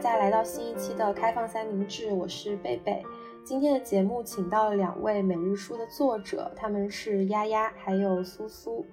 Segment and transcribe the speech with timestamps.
[0.00, 3.04] 家来到新一期的开放三明治，我是贝贝。
[3.44, 8.86] 今天的节目请到了两位每日书的作者，他们是丫丫还有苏苏，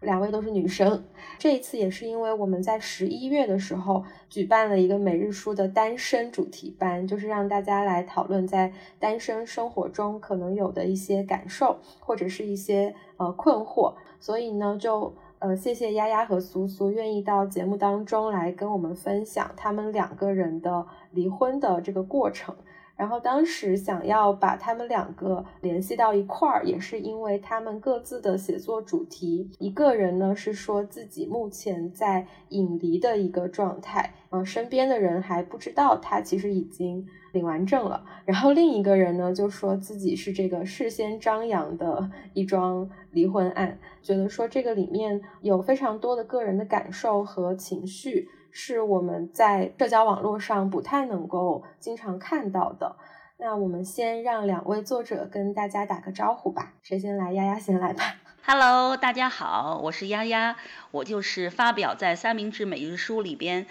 [0.00, 1.04] 两位都是女生。
[1.38, 15.14] 这一次也是因为我们在十一月的时候举办了一个每日书的单身主题班，就是让大家来讨论在单身生活中可能有的一些感受或者是一些呃困惑，所以呢就。
[15.44, 22.56] 呃，谢谢丫丫和苏苏愿意到节目当中来跟我们分享他们两个人的离婚的这个过程。
[22.96, 29.50] 然后当时想要把他们两个联系到一块儿，也是因为他们各自的写作主题。
[29.58, 38.04] 一个人呢是说自己目前在隐离的一个状态，嗯，身边的人还不知道他其实已经领完证了。
[38.24, 48.28] 然后另一个人呢就说自己是这个事先张扬的一桩离婚案，觉得说这个里面有非常多的个人的感受和情绪。
[48.56, 52.94] 是我们在社交网络上不太能够经常看到的。
[53.36, 56.72] 那我们先让两位作者跟大家打个招呼吧。
[56.80, 57.32] 谁先来？
[57.32, 58.14] 丫丫先来吧。
[58.46, 60.54] Hello，大家好，我是丫丫，
[60.92, 63.66] 我就是发表在三明治每日书里边，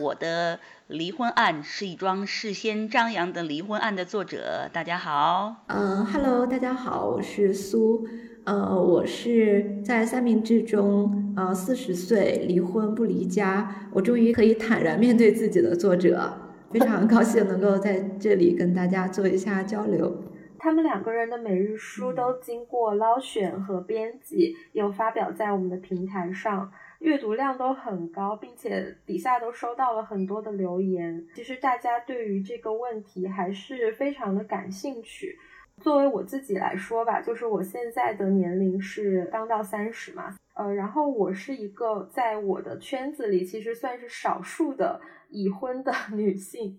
[0.00, 4.68] 我的离婚案是一桩事先张扬的离婚案的作者。
[4.70, 5.64] 大家好。
[5.68, 8.06] 嗯，Hello，大家好，我是苏。
[8.46, 16.32] 呃，我是在三明治中，呃，四十岁离婚不离家，我终于可以坦然面对自己的作者，
[16.70, 20.22] 非常高兴能够在这里跟大家做一下交流。
[20.60, 31.26] 他们两个人的每日书都经过捞选和编辑，有发表在我们的平台上，阅读量都很高，并且底下都收到了很多的留言。
[31.34, 35.36] 其实大家对于这个问题还是非常的感兴趣。
[35.82, 46.78] 作为我自己来说吧，就是我现在的年龄是刚到三十嘛，呃，然后我是一个在我的圈子里其实算是少数的已婚的 女性。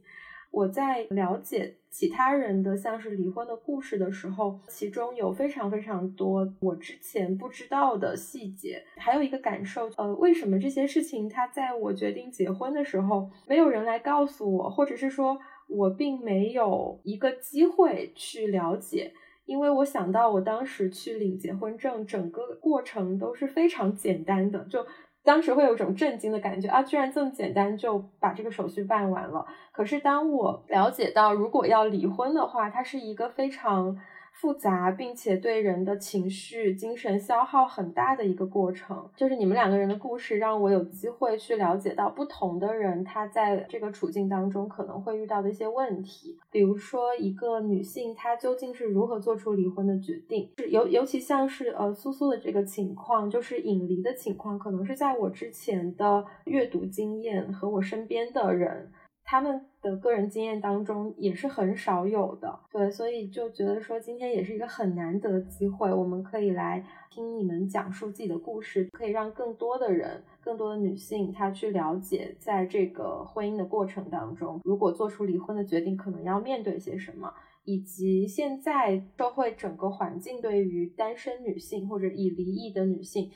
[0.50, 8.84] 我在了解其他人的像是离婚的故事的时候，其中有非常非常多我之前不知道的细节。
[8.98, 15.38] 还有一个感受，呃，为什么这些事情它在我决定结婚的时候没有人来告诉我，或者是说？
[15.68, 19.14] 我并没有一个机会去了解，
[19.46, 24.86] 因为我想到我当时去领结婚证，整个过程都是非常简单的，就
[25.24, 29.46] 当时会有一种震惊的感觉啊，居然这么简单就把这个手续办完了。
[29.72, 34.00] 可是当我了解到，如果要离婚的话，它是一个非常。
[34.40, 46.38] 复杂，并且对人的情绪、精神消耗很大的一个过程，就是你们两个人的故事，让我有机会去了解到不同的人他在这个处境当中可能会遇到的一些问题。
[46.52, 50.48] 比如说，一个女性她究竟是如何做出离婚的决定？
[50.60, 58.92] 是尤尤其像是呃苏苏的这个情况，就是引离的情况，可能是在我之前的阅读经验和我身边的人。
[59.30, 77.30] 他们的个人经验当中也是很少有的，对，所以就觉得说今天也是一个很难得的机会，我们可以来听你们讲述自己的故事，可以让更多的人、更多的女性她去了解，在这个婚姻的过程当中，如果做出离婚的决定，可能要面对些什么，
[77.66, 83.30] 以及现在社会整个环境对于单身女性或者已离异的女性，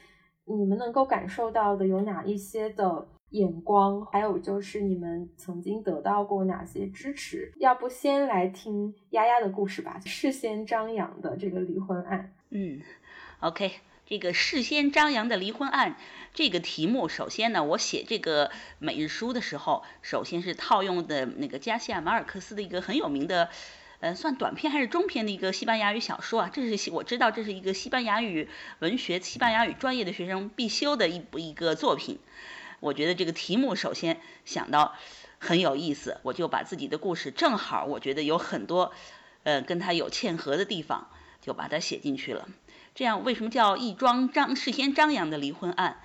[0.46, 3.09] 你们能够感受到的有哪一些的？
[3.31, 7.53] 眼光，还有就是你们曾经得到过哪些支持？
[7.58, 10.00] 要不先来听丫丫的故事吧。
[10.06, 12.81] 事先张扬的这个离婚案，嗯
[13.40, 13.72] ，OK，
[14.06, 15.96] 这个事先张扬的离婚案
[16.34, 23.47] 这个题目，首先呢，我写这个每日书的时候，首先是套用的那个加西亚马尔克斯的一个很有名的，
[24.02, 26.52] 呃，算短篇还是中篇的一个西班牙语小说啊。
[26.52, 28.50] 这是我知道这是一个西班牙语
[28.80, 32.20] 文学、西班牙语专业的学生必修的一部一个作品。
[32.81, 34.96] 我觉得这个题目首先想到
[35.38, 38.92] 很有意思，我就把自己的故事正好我觉得有很多，
[39.44, 41.08] 呃，跟他有嵌合的地方，
[41.41, 42.50] 就把它写进去了。
[42.94, 46.02] 这样为什么叫一桩张事先张扬的离婚案？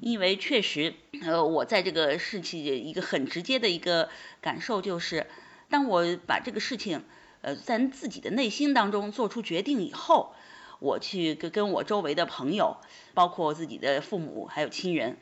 [0.00, 4.10] 因为确实，呃，我在这个事情一个很直接的一个
[4.40, 5.28] 感受就是，
[5.70, 7.04] 当我把这个事情，
[7.40, 10.34] 呃，在自己的内心当中做出决定以后，
[10.80, 12.76] 我去跟跟我周围的朋友，
[13.14, 15.16] 包括自己的父母还有亲人。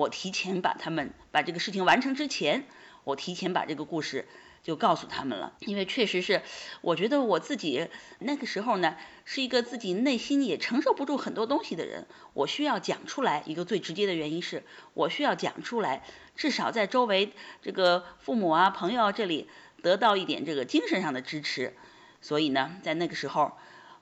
[0.00, 2.64] 我提前把他们把这个事情完成之前，
[3.04, 4.26] 我提前把这个故事
[4.62, 6.40] 就告诉他们了，因为确实是，
[6.80, 7.86] 我觉得我自己
[8.18, 13.42] 那个时候呢，是一个自己内心也承受不住很多东西的人，我需要讲出来。
[13.44, 14.62] 一个最直接的原因是
[14.94, 16.02] 我需要讲出来，
[16.34, 19.50] 至少在周围这个父母啊、朋友这里
[19.82, 21.76] 得到一点这个精神上的支持。
[22.22, 23.52] 所以呢，在那个时候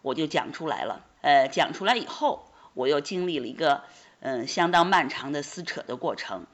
[0.03, 1.05] 我就讲出来了。
[1.23, 3.83] 呃，讲出来以后，我又经历了一个。
[4.21, 6.47] 嗯，相当漫长的撕扯的过程，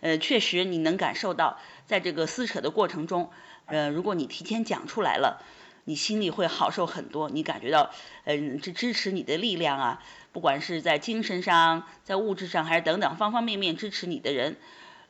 [0.00, 3.30] 呃，确实你能感受到，在这个撕扯的过程中，
[3.66, 5.42] 呃，如果你提前讲出来了，
[5.84, 7.90] 你心里会好受很多，你感觉到，
[8.24, 10.02] 嗯，这支持你的力量啊，
[10.32, 14.56] 不管是在精神上、在物质上，还是等等方方面面支持你的人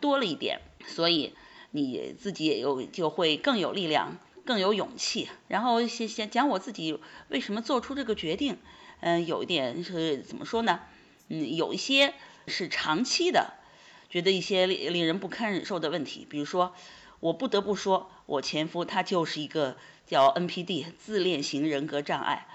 [0.00, 1.34] 多了一点，所以
[1.70, 5.28] 你自己也有就会更有力量、更有勇气。
[5.46, 6.98] 然后先先讲我自己
[7.28, 8.58] 为什么做出这个决定，
[9.00, 10.80] 嗯，有一点是怎么说呢？
[11.30, 12.12] 嗯，有一些
[12.46, 13.54] 是长期的。
[14.10, 16.74] 觉得一些令令人不堪忍受的问题，比如说，
[17.20, 22.48] 我不得不说，我前夫他就是一个叫 NPD 自恋型人格障碍，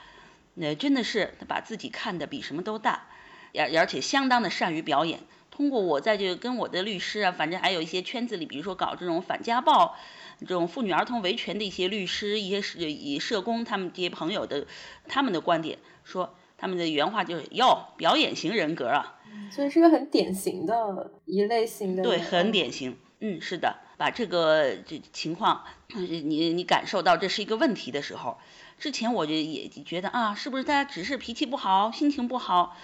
[0.55, 3.07] 那真的是他把自己看得比什么都大，
[3.53, 5.21] 而而且相当的善于表演。
[5.49, 9.95] 通过我在这个跟我的律师啊，反正还有一些圈子里，比如说搞这种反家暴、
[10.41, 14.67] 这种妇女儿童维权的一些律师、一些社以社工，他们这些朋友的
[15.07, 16.35] 他们的观点说。
[16.57, 19.17] 他们的原话就是要表演型人格啊，
[19.51, 22.03] 所以是个很典型的一类型的。
[22.03, 22.97] 对，很典型。
[23.19, 25.63] 嗯，是的，把这个这情况，
[25.95, 28.37] 你你感受到这是一个问题的时候，
[28.77, 32.75] 之前我就也觉得啊，是不是大家只是脾气不好，心情不好？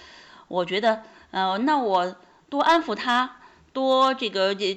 [0.47, 2.15] 我觉得，呃，那我
[2.50, 3.41] 多安抚他，
[3.74, 4.75] 多这个接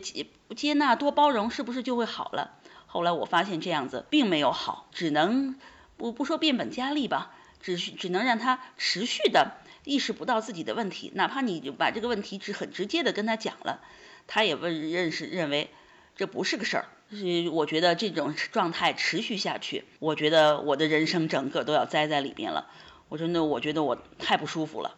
[0.56, 2.52] 接纳，多包容，是不是就会好了？
[2.86, 5.54] 后来我发现这样子并没有好，只能
[5.96, 7.32] 不不说变本加厉吧。
[7.64, 13.80] 只只能让他持续的意识不到自己的问题，哪怕你就把这个问题只很直接的跟他讲了，
[14.26, 15.70] 他也问认识认为
[16.14, 16.86] 这不是个事儿。
[17.10, 22.70] 是我觉得这种状态持续下去，我觉得我的人生整个都要栽在里边了。
[23.08, 24.96] 我真的我觉得我太不舒服了。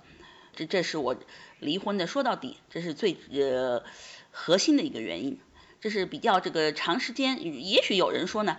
[0.55, 1.17] 这这是我
[1.61, 3.85] 离婚的，说到底这是最呃
[4.31, 5.39] 核心的一个原因。
[5.81, 8.57] 这是比较这个长时间，也许有人说呢，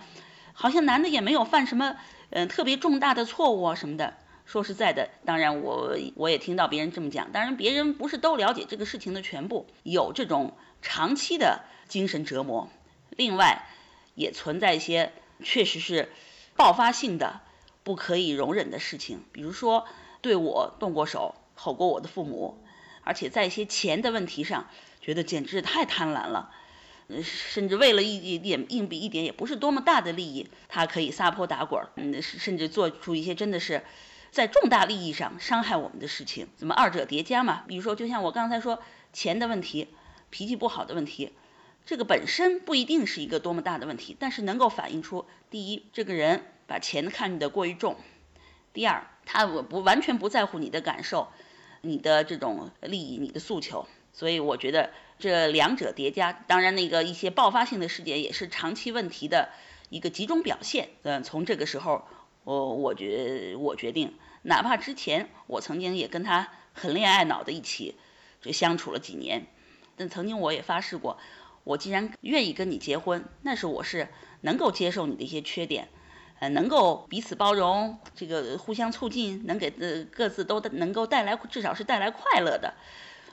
[0.52, 1.96] 好像男的也没有犯什么。
[2.30, 4.14] 嗯，特别重大的错误啊什么的。
[4.44, 12.70] 说实在的，当然我我也听到别人这么讲，当然别人不是都了解这个事情的全部，有这种长期的精神折磨。
[13.10, 13.66] 另外，
[14.14, 16.10] 也存在一些确实是
[16.56, 17.40] 爆发性的、
[17.84, 19.86] 不可以容忍的事情，比如说
[20.22, 22.58] 对我动过手、吼过我的父母，
[23.04, 24.66] 而且在一些钱的问题上，
[25.02, 26.50] 觉得简直太贪婪了。
[27.22, 33.82] 甚至为了一一点硬币，一点也不是多么大的利益，他可以撒泼打滚儿，嗯，甚至做出一些真的是
[34.30, 36.48] 在重大利益上伤害我们的事情。
[36.56, 37.64] 怎么二者叠加嘛？
[37.66, 38.82] 比如说，就像我刚才说
[39.12, 39.88] 钱的问题，
[40.28, 41.32] 脾气不好的问题，
[41.86, 47.94] 这个本身不一定是一个多么大的问题，但是能够反映出：第一，这个人把钱看得过于重；
[48.74, 51.28] 第二，他不完全不在乎你的感受、
[51.80, 53.88] 你的这种利益、你的诉求。
[54.12, 59.50] 所以我觉得这两者叠加，当然那个一些爆发性的事件也是长期问题的
[59.88, 60.90] 一个集中表现。
[61.02, 62.06] 嗯，从这个时候，
[62.44, 67.96] 我我觉我决定，哪怕之前我曾经也跟他很恋爱脑的一起
[68.40, 69.46] 就相处了几年，
[69.96, 71.18] 但曾经我也发誓过，
[71.64, 74.08] 我既然愿意跟你结婚，那是我是
[74.42, 75.88] 能够接受你的一些缺点，
[76.38, 79.70] 呃，能够彼此包容，这个互相促进，能给
[80.12, 82.74] 各自都能够带来至少是带来快乐的。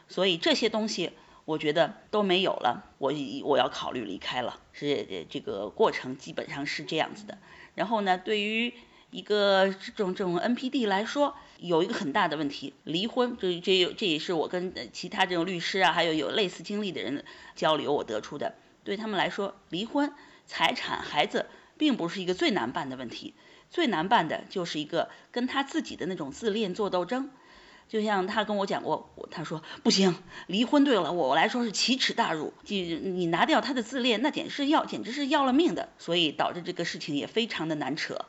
[0.08, 1.12] 所以这些东西
[1.46, 3.14] 我觉得都没有了，我
[3.44, 7.38] 我要考虑离开了，是这个过程基本上是这样子的。
[7.76, 8.74] 然后呢，对于
[9.12, 17.24] 一个这种这种 NPD 来说，有一个很大的问题，离婚，这这这也是我跟其他这种律师啊，还有有类似经历的人
[17.56, 18.56] 交流我得出的。
[18.84, 20.12] 对他们来说，离婚、
[20.48, 21.46] 财产、孩子
[21.78, 23.36] 并不是一个最难办的问题，
[23.70, 27.30] 最难办的就是一个跟他自己的那种自恋做斗争。
[27.88, 30.16] 就像他跟我讲过，他说不行，
[30.48, 32.52] 离婚对了我来说是奇耻大辱。
[32.64, 35.90] 就你拿掉他的自恋，那简直是要简直是要了命的。
[35.98, 38.26] 所以导致这个事情也非常的难扯，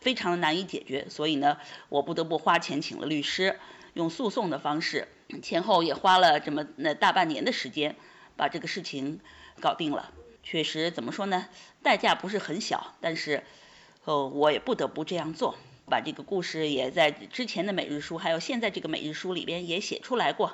[0.00, 1.06] 非常的难以解决。
[1.08, 3.58] 所以呢，我不得不花钱请了律师，
[3.94, 5.08] 用诉讼的方式，
[5.42, 7.96] 前后也花了这么那大半年的时间，
[8.36, 9.20] 把这个事情
[9.60, 10.12] 搞定了。
[10.42, 11.48] 确实怎么说呢，
[11.82, 13.42] 代价不是很小，但是，
[14.04, 15.56] 哦，我也不得不这样做。
[15.88, 20.52] 把这个故事也在之前的每日书，还有现在这个每日书里边也写出来过。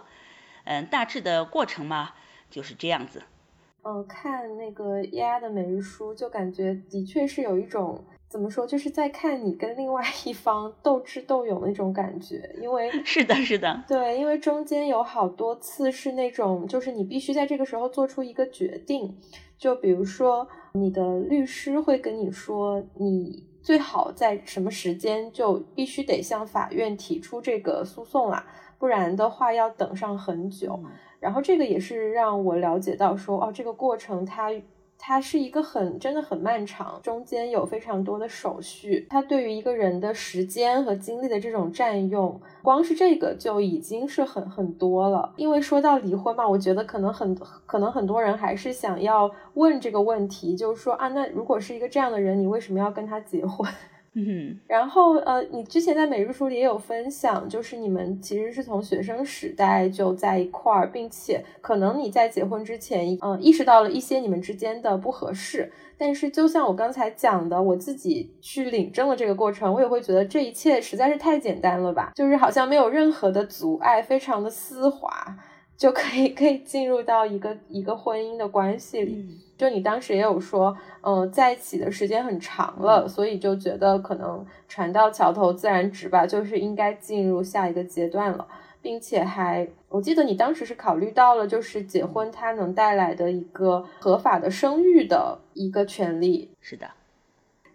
[0.64, 2.14] 嗯，大致的过程嘛
[2.48, 3.22] 就是这样子。
[3.82, 12.54] 呃，看那个丫的每日书，就感觉的确是有一种怎么说，就是在看你跟另外一方斗智斗勇的那种感觉。
[12.62, 19.18] 因为是的，是的，对，因为中间有好多次是那种，就是你必须在这个时候做出一个决定。
[19.58, 23.44] 就比如说，你的律师会跟你说你。
[23.64, 28.46] 最好在什么时间就必须得向法院提出这个诉讼啦，
[28.78, 30.78] 不然的话要等上很久。
[31.18, 34.50] 然后这个也是让我了解到说，哦，这个过程它
[35.06, 45.34] 它是一个很真的很漫长，中间有非常多的手续，它对于一个人的时间和精力的这种占用，光是这个就已经是很很多了。
[45.36, 47.34] 因为说到离婚嘛，我觉得可能很
[47.66, 53.70] 可能很多人还是想要问这个问题，就是说啊，那如果是一个这样的人，你为什么要跟他结婚？
[54.14, 65.72] 嗯，然后呃，你之前在每日书里也有分享，就是你们其实是从学生时代就在一块儿，并且可能你在结婚之前，嗯，意识到了一些你们之间的不合适。
[65.98, 75.10] 但是就像我刚才讲的，我自己去领证的这个过程，我也会觉得这一切实在是太简单了吧，就是好像没有任何的阻碍，非常的丝滑。
[75.76, 79.26] 就可以可以进入到一个一个婚姻的关系里。
[79.56, 88.46] 就你当时也有说，嗯，在一起的时间很长了，所以就觉得可能船到桥头自然直吧，就是应该进入下一个阶段了，
[88.82, 96.50] 并且还，我记得你当时是考虑到了，就是结婚它能带来的一个合法的生育的一个权利。
[96.60, 96.88] 是的。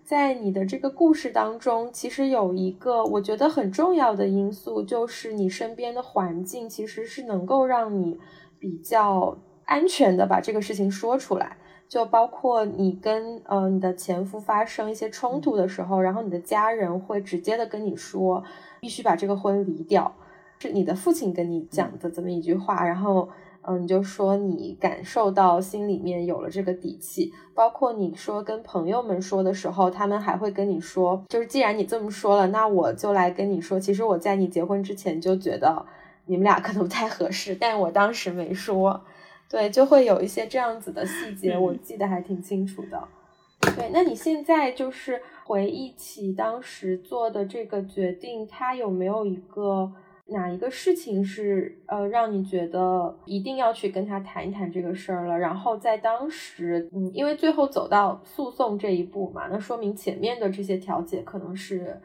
[0.04, 8.20] 在你的这个故事当中，其实有一个我觉得很重要的因素，就是你身边的环境其实是能够让你
[8.58, 11.58] 比较安全的把这个事情说出来。
[11.90, 18.42] 就包括你跟呃你的前夫发生一些冲突的时候，然后你的家人会直接的跟你说，
[18.80, 20.16] 必须把这个婚离掉，
[20.60, 23.28] 是你的父亲跟你讲的这么一句话，然后。
[23.62, 35.86] 嗯，你就说你感受到心里面有了这个底气，包括你说跟朋友们说的时候，他们还会跟你说，就是既然你这么说了，那我就来跟你说，其实我在你结婚之前就觉得
[36.26, 39.02] 你们俩可能不太合适，但我当时没说，
[39.50, 43.08] 对，就会有一些这样子的细节，我记得还挺清楚的。
[43.76, 49.92] 对，那你现在就是回忆起当时做的这个决定，它有没有一个？
[50.32, 55.36] 哪一个事情是呃让你觉得一定要去跟他谈一谈这个事儿了？
[55.36, 62.00] 然后在当时，嗯，因为最后走到诉讼这一步嘛，那说明前面的这些调解可能是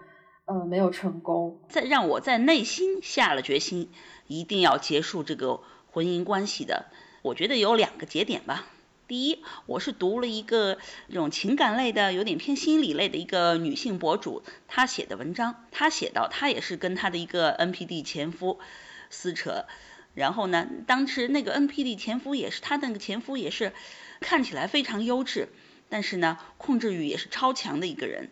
[0.46, 1.60] 呃没有成功。
[1.68, 3.90] 在让我在内心下了决心，
[4.26, 5.60] 一定要结束这个
[5.92, 6.86] 婚姻关系的，
[7.24, 8.66] 我觉得有两个节点吧。
[9.08, 10.76] 第一，我是读了一个
[11.08, 18.60] 这种情感类的，有点偏心理类的一个女性博主，她写的文章，她写到她也是跟她的一个 NPD 前夫
[19.08, 19.64] 撕扯，
[20.12, 23.72] 然后呢，当时那个 NPD 前夫也是她那个前夫也是
[24.20, 25.48] 看起来非常优质，
[25.88, 28.28] 但是呢，控制欲也是超强的一个人，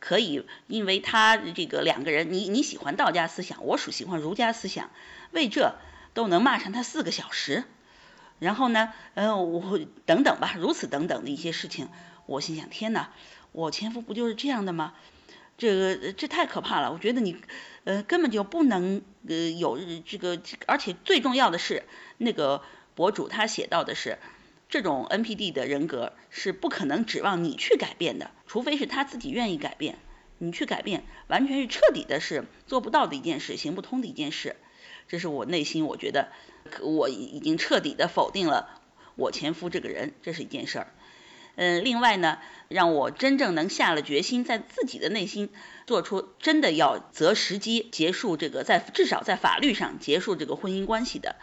[0.00, 4.90] 可以因为他这个两个人，你你喜欢道家思想，我属喜欢儒家思想，
[5.30, 5.78] 为这
[6.12, 7.64] 都能骂上他四个小时。
[8.44, 11.88] 然后呢，嗯，我等等吧，如此等等的一些事情，
[12.26, 13.10] 我心想，天哪，
[13.52, 14.92] 我前夫不就是这样的吗？
[15.56, 17.38] 这个这太可怕了，我觉得你，
[17.84, 21.84] 呃，根本就不能，呃，有这个，而且最重要的是，
[22.18, 22.60] 那个
[22.94, 24.18] 博主他写到的是，
[24.68, 29.96] 这种 NPD 的人格是不可能指望你去改变的，除非是他自己愿意改变，
[30.36, 34.56] 你去改变，完全是彻底的是做不到的一件事，行不通的一件事，
[35.08, 36.28] 这是我内心我觉得。
[36.80, 38.80] 我已经彻底的否定了
[39.16, 40.86] 我前夫这个人，这是一件事儿。
[41.56, 45.50] 嗯，另外呢，让我真正能下了决心，在自己的内心
[45.86, 51.36] 做出真的要择时机结束这个，在至少在法律上结束这个婚姻关系的，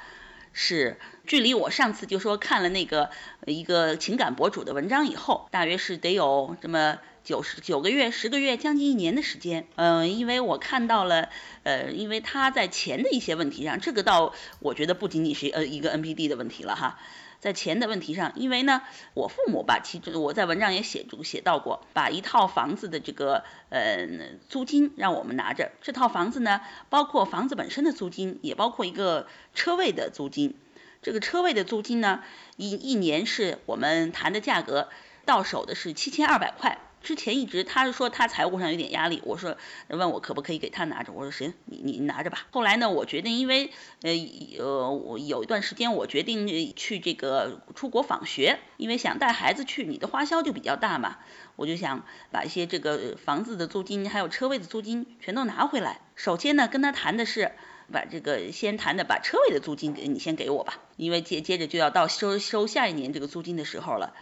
[0.51, 3.09] 是距离我上次就说看了那个
[3.45, 6.97] 一个情感博主的文章以后，大约是得有这么。
[7.23, 11.29] 九十九个月、十个月、将近一年的时间，嗯，因为我看到了，
[11.63, 16.99] 呃，因为他在钱的一些问题上，这个倒我觉得不仅仅是呃一个 NPD 的问题了哈，
[17.39, 18.81] 在钱的问题上，因为呢，
[19.13, 24.07] 我父母把其实我在文章也写写到过，把一套房子的这个呃
[24.49, 30.55] 租金让我们拿着，这套房子呢，包括房子本身的租金，也包括一个车位的租金，
[31.03, 32.23] 这个车位的租金呢，
[32.57, 34.89] 一一年是我们谈的价格，
[35.25, 36.79] 到手的是七千二百块。
[37.03, 42.45] 之前一直他是说他财务上有点压力，我说问我可不可以给他拿着，我说行，你你拿着吧。
[42.51, 43.71] 后来呢，我决定，因为
[44.03, 44.11] 呃
[44.59, 51.17] 呃我有一段时间我决定去这个出国访学，因为想带孩子去，你的花销就比较大嘛，
[51.55, 56.01] 我就想把一些这个房子的租金还有车位的租金全都拿回来。
[56.15, 57.51] 首先呢，跟他谈的是
[57.91, 64.13] 把这个先谈的把车位的租金给你先给我吧，因为接接着就要到收收下一年这个租金的时候了。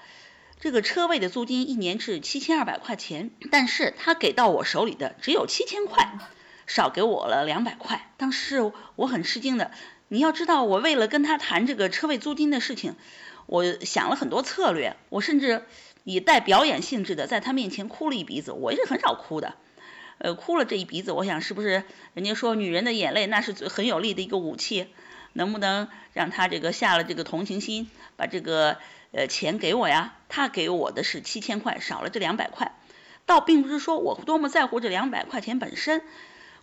[0.59, 6.19] 这个车位的租金一年是七千二百块钱，但是他给到我手里的只有七千块，
[6.67, 8.11] 少给我了两百块。
[8.17, 9.71] 当时我很吃惊的，
[10.09, 12.95] 你要知道，我为了跟他谈这个车位租金的事情，
[13.45, 15.63] 我想了很多策略，我甚至
[16.03, 18.51] 以带表演性质的在他面前哭了一鼻子。
[18.51, 19.55] 我也是很少哭的，
[20.17, 24.87] 呃，哭了这一鼻子，我想是不是人家说女人的眼泪那是很有力的一个武器，
[25.31, 28.77] 能不能让他这个下了这个同情心，把这个。
[29.11, 32.73] 呃钱给我呀，他给我的是七千块，少了这两百块，
[33.25, 36.03] 倒并不是说我多么在乎这两百块钱本身，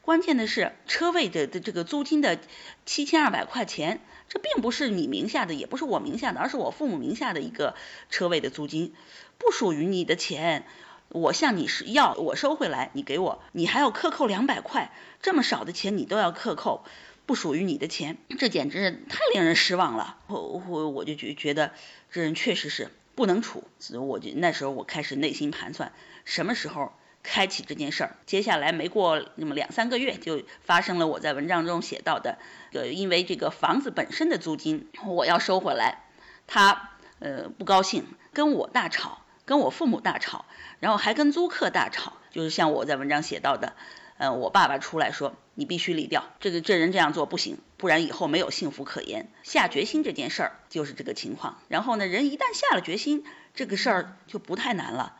[0.03, 2.39] 关键的是车位的的这个租金的
[2.85, 7.75] 七千二百块钱，这并不是你名下的，也不是我名下的，而是我父母名下的一个
[8.11, 8.95] 车位的租金，
[9.39, 10.65] 不属于你的钱。
[11.09, 14.91] 我向你是要，我收回来，你给我，你还要克扣两百块，
[15.23, 16.85] 这么少的钱你都要克扣，
[17.27, 20.17] 不属于你的钱，这简直是太令人失望了。
[20.29, 21.73] 我我我就觉觉得
[22.11, 25.93] 这人确实是不能处，所以我就那时候我开始内心盘算，
[26.25, 26.93] 什么时候
[27.23, 28.17] 开启这件事儿。
[28.25, 32.39] 接下来没过那么两三个月，就发生了我在文章中写到的，
[32.73, 36.05] 呃，因为这个房子本身的租金我要收回来，
[36.47, 39.23] 他呃不高兴，跟我大吵。
[39.47, 40.45] 跟我父母大吵，
[40.81, 43.75] 然后还跟租客大吵，就是像我在文章写到的，
[44.19, 49.31] 呃，我爸爸出来说你必须离掉，这个这人这样做不行，不然以后没有幸福可言。
[49.43, 55.15] 下决心这件事儿就是这个情况，然后呢，人一旦下了决心，这个事儿就不太难了，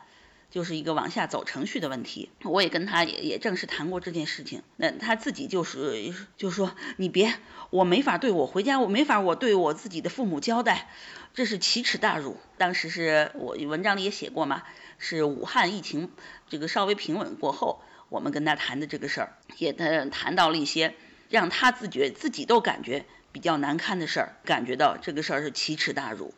[0.49, 2.29] 就是一个往下走程序的问题。
[2.43, 7.33] 我也跟他也也正式谈过这件事情，那他自己就是就说你别，
[7.69, 10.89] 我没法对我回家，我没法我对我自己的父母交代。
[11.33, 12.37] 这是奇耻大辱。
[12.57, 14.63] 当时是我文章里也写过嘛，
[14.97, 16.11] 是武汉疫情
[16.49, 20.93] 这个稍微平稳过后，我们跟他谈的这个事儿，也谈谈到了一些
[21.29, 26.33] 让他自觉自己都感觉比较难堪的事儿，感觉到这个事儿是奇耻大辱。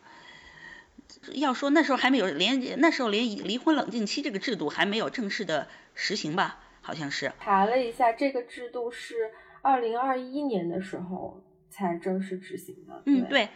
[1.34, 7.34] 要说那时候还没有连那时候连离婚冷静期这个制度还没有正式的实行吧，好像是。
[7.40, 13.04] 查了一下，这个制度是二零二一年的时候才正式执行的。
[13.06, 13.50] 嗯，对。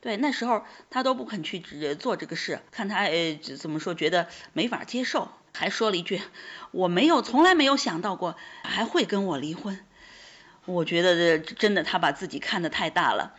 [0.00, 1.60] 对，那时候他都不肯去
[1.94, 6.20] 做这个事，看他呃怎么说，觉得没法接受，还说了一句
[6.72, 9.78] ：“我没有，从来没有想到过还会跟我离婚。”
[10.66, 13.34] 我觉得这真的他把自己看得太大了。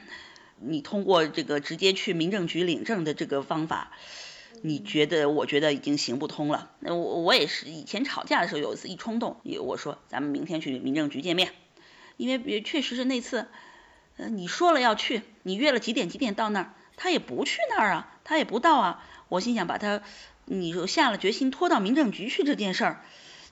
[0.59, 3.91] 你通过这个直接去民政局领证的这个方法，
[4.61, 5.29] 你觉得？
[5.29, 6.71] 我觉得已经行不通了。
[6.79, 11.51] 那我我也是以前吵架的时候有一次一冲动，我说咱们明天去民政局见面，
[12.17, 13.47] 因为确实是那次。
[14.15, 19.03] 呃，你说了要去，你约了几点几点到那儿，他也不去那儿啊，他也不到啊。
[19.27, 20.03] 我心想把他，
[20.45, 23.01] 你说下了决心拖到民政局去这件事儿，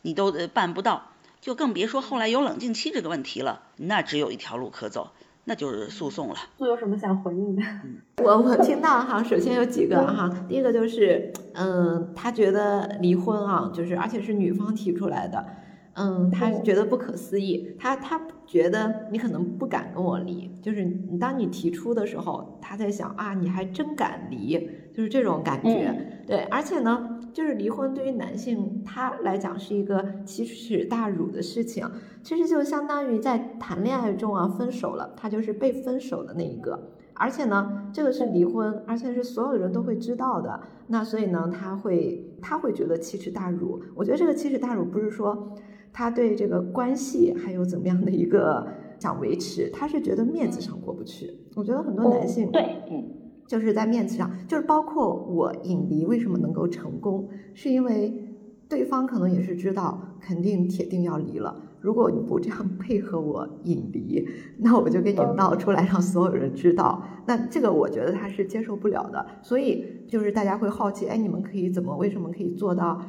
[0.01, 3.63] 你都办不到，就更别说后来有冷静期这个问题了。
[3.77, 5.11] 那只有一条路可走，
[5.45, 6.35] 那就是诉讼了。
[6.57, 7.61] 不有什么想回应的？
[8.23, 15.45] 我我听到哈，首先有几个哈，第一个就是，嗯，他觉得离婚啊，就是而且是女方提出来的。
[15.93, 20.85] 嗯，他觉得不可思议，他他觉得你可能不敢跟我离，就是
[21.19, 26.23] 当你提出的时候，他在想啊，你还真敢离，就是这种感觉。
[26.27, 31.89] 对，而且呢，就是离婚对于男性他来讲是一个奇耻大辱的事情，
[32.23, 36.79] 其实就相当于在谈恋爱中啊分手了，他就是被分手的那一个，
[37.13, 43.81] 而且呢，这个是离婚，而且是所有人都会知道的，那所以呢，他会他会觉得奇耻大辱。
[43.95, 45.55] 我觉得这个奇耻大辱不是说。
[45.93, 48.65] 他对这个关系还有怎么样的一个
[48.97, 51.37] 想维持，他是觉得面子上过不去。
[51.53, 53.03] 我觉得很多男性对，嗯，
[53.51, 58.13] 就是在面子上，就是包括我引离为什么能够成功，是因为
[58.69, 61.61] 对方可能也是知道肯定铁定要离了。
[61.81, 64.25] 如果你不这样配合我引离，
[64.59, 67.03] 那我就给你闹出来，让所有人知道。
[67.25, 69.25] 那这个我觉得他是接受不了的。
[69.41, 71.97] 所以就是大家会好奇，哎，你们可以怎么？
[71.97, 73.01] 为什么可以做到？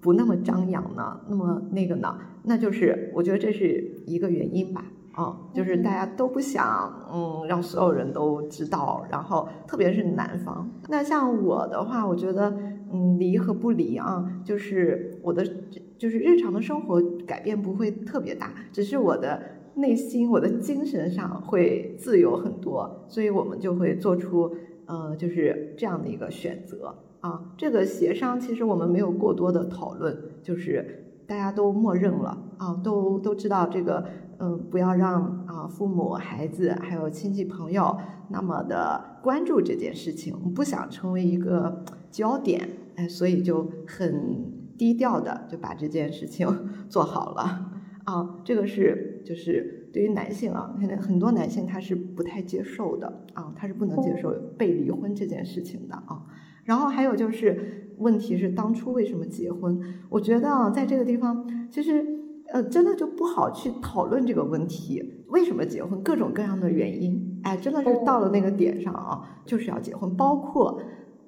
[0.00, 1.18] 不那么张扬呢？
[1.28, 2.16] 那么那个呢？
[2.44, 4.84] 那就是我觉得这是一个原因吧。
[5.18, 9.04] 啊，就是大家都不想，嗯，让所有人都知道。
[9.10, 10.70] 然后特别是男方。
[10.88, 12.54] 那像我的话，我觉得，
[12.92, 15.44] 嗯，离和不离啊，就是我的，
[15.98, 19.42] 就是日常的生活改变不会特别大，只是我的
[19.74, 23.04] 内心、我的精神上会自由很多。
[23.08, 24.54] 所以我们就会做出，
[24.86, 26.94] 呃，就是这样的一个选择。
[27.20, 34.06] 啊，这个协商其实我们没有过多的讨论，就是大家都默认了啊，都都知道这个，
[34.38, 37.96] 嗯，不要让啊父母、孩子还有亲戚朋友
[38.30, 46.46] 那么的关注这件事情，不想成为一个焦点，哎，所以就很低调的就把这件事情
[46.88, 47.42] 做好了
[48.04, 56.22] 啊，这个是就是对于男性啊，现在很多男性他是不太接受的啊，他是不能接受被离婚这件事情的啊。
[56.64, 59.80] 然后还有就是，问题是当初为什么结婚？
[60.10, 62.04] 我觉得啊，在这个地方，其实
[62.52, 65.24] 呃，真的就不好去讨论这个问题。
[65.28, 66.02] 为什么结婚？
[66.02, 70.16] 各种各样的原因，哎，真的是到了那个点上啊，就是要结婚。
[70.16, 70.80] 包括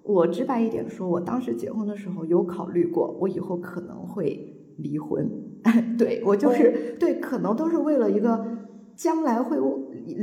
[0.03, 5.31] 我直白一点说，我当时结婚的时候有考虑过，我以后可能会离婚。
[5.99, 8.47] 对我就是对，可能都是为了一个
[8.97, 9.59] 将来会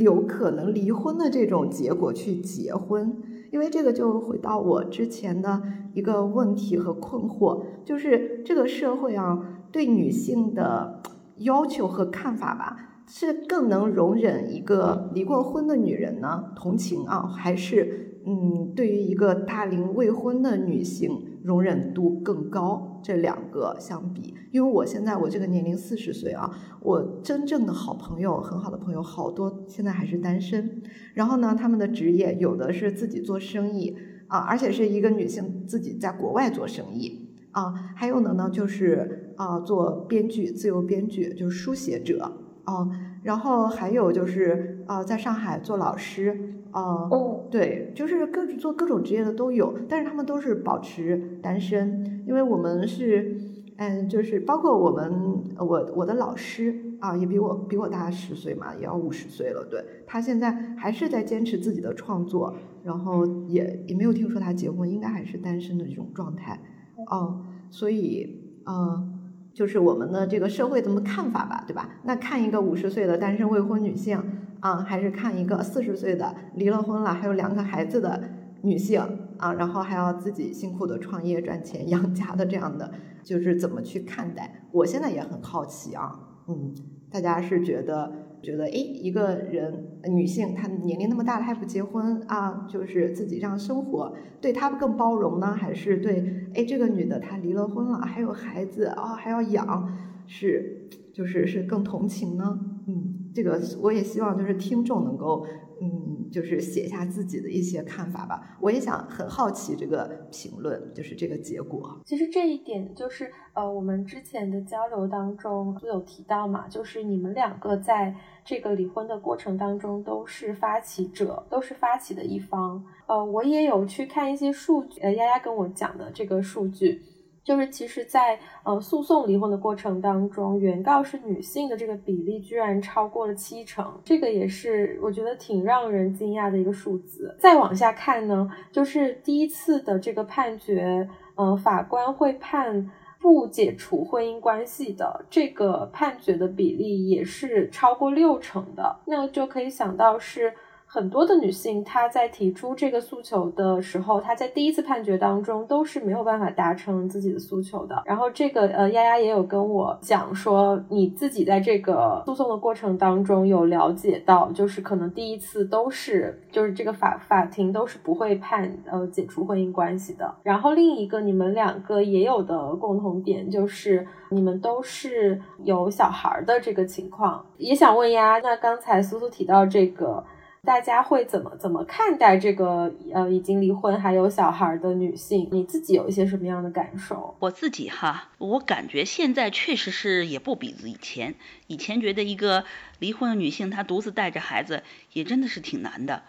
[0.01, 3.15] 有可能离婚的这种结果去结婚，
[3.51, 5.61] 因为这个就回到我之前的
[5.93, 11.03] 一个问题和困惑，就是这个社会啊对女性的
[11.35, 21.11] 要求和看法吧，是更能容忍一个离过婚的女人呢同情啊，还是嗯对于一个大龄未婚的女性
[21.43, 22.99] 容忍度更高？
[23.03, 26.49] 这两个相比，因为我现在我这个年龄四十岁啊，
[26.81, 30.81] 我真正的好朋友、很好的朋友好多现在还是单身。
[31.13, 42.29] 然后呢，他们的职业有的是自己做生意啊，而且是一个女性自己在国外做生意啊，还有的呢就是啊做编剧、自由编剧，就是书写者
[42.65, 42.89] 啊，
[43.23, 46.53] 然后还有就是啊在上海做老师。
[46.73, 53.35] 哦，对，就是各做各种职业的都有，但是他们都是保持单身，因为我们是，
[53.77, 66.61] 嗯，就是包括我们，我我的老师啊，也比我比我大十岁嘛，也要五十岁了，对他现在还是在坚持自己的创作，然后也也没有听说他结婚，应该还是单身的这种状态，
[67.09, 69.16] 哦，所以，嗯。
[69.57, 71.89] 就是我们的这个社会怎么看法吧，对吧？
[72.03, 74.23] 那看一个五十岁的单身未婚女性
[74.59, 78.21] 啊，还是看一个四十岁的离了婚了还有两个孩子的
[78.61, 79.01] 女性
[79.37, 82.91] 啊，然后还要自己辛苦的创业赚钱养家的这样的，
[83.23, 84.61] 就是怎么去看待？
[84.71, 86.75] 我现在也很好奇啊，嗯，
[87.09, 88.26] 大家是觉得？
[88.41, 99.91] 觉得哎，一个人女性她年龄那么大了还不结婚啊，就是自己这样生活，对她更包容呢，还是对哎这个女的她离了婚了还有孩子啊还要养，
[100.27, 102.59] 是就是是更同情呢？
[102.87, 105.45] 嗯，这个我也希望就是听众能够。
[105.79, 108.57] 嗯，就是写下自己的一些看法吧。
[108.59, 112.01] 我也想很好奇这个评论，就是这个结果。
[112.05, 122.83] 其实这一点就是呃，我们之前的交流当中都有提到嘛，就是你们两个在这个离婚的过程当中都是发起者，都是发起的一方。
[123.05, 127.01] 呃，我也有去看一些数据，呃，丫丫跟我讲的这个数据。
[127.47, 137.33] 就是其实，在呃诉讼离婚的过程当中，原告是女性的这个比例居然超过了七成，这个也是我觉得挺让人惊讶的一个数字。
[137.39, 150.53] 再往下看呢，就是第一次的这个判决，呃，法官会判不解除婚姻关系的这个判决的比例也是超过六成的，那就可以想到是。
[150.89, 158.01] 很多的女性，她在提出这个诉求的时候，她在第一次判决当中都是没有办法达成自己的诉求的。
[158.05, 170.33] 然后这个呃，丫丫也有跟我讲说，你自己在这个诉讼的过程当中有了解到，就是可能第一次都是，就是这个法法庭都是不会判呃解除婚姻关系的。
[170.41, 180.23] 然后另一个你们两个也有的共同点就是你们都是有小孩的这个情况，也想问丫，那刚才苏苏提到这个。
[180.67, 185.47] 大家会怎么怎么看待这个呃已经离婚还有小孩的女性？
[185.49, 187.37] 你自己有一些什么样的感受？
[187.39, 191.35] 我自己哈，我感觉现在确实是也不比以前。
[191.67, 192.65] 以前觉得一个
[192.99, 196.23] 离婚的女性她独自带着孩子也真的是挺难的。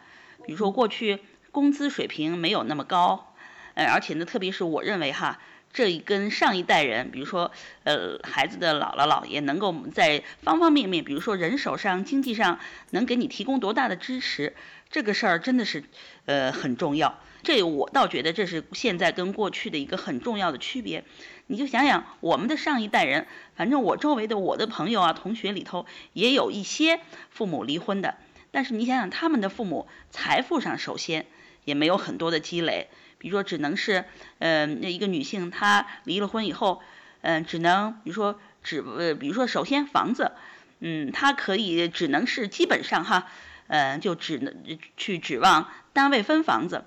[0.46, 1.18] 比如说过去
[1.50, 3.32] 工资水平没有那么高，
[3.74, 5.40] 呃，而且呢，特别是我认为哈。
[5.72, 7.50] 这一跟上一代人，比如说，
[7.84, 12.58] 呃，孩子的姥姥姥爷，能够在方方面面，比如说人手上、经济上，
[12.90, 14.54] 能给你提供多大的支持，
[14.90, 15.84] 这个事儿真的是，
[16.24, 17.20] 呃，很重要。
[17.44, 21.04] 这我倒觉得这是现在跟过去的一个很重要的区别。
[21.46, 27.00] 你就想想我们的上一代人，反正我周围的我的朋友啊、同学里头，也有一些
[27.30, 28.16] 父母离婚的，
[28.50, 31.26] 但是你想想他们的父母财富上首先
[31.64, 32.88] 也没有很多的积累。
[33.18, 34.04] 比如说，只能是，
[34.38, 36.80] 嗯，那一个女性她离了婚以后，
[37.20, 40.32] 嗯，只能，比如说，只呃，比如说，首先房子，
[40.80, 43.26] 嗯，她可以只能是基本上哈，
[43.66, 44.54] 嗯，就只能
[44.96, 46.84] 去指望单位分房子。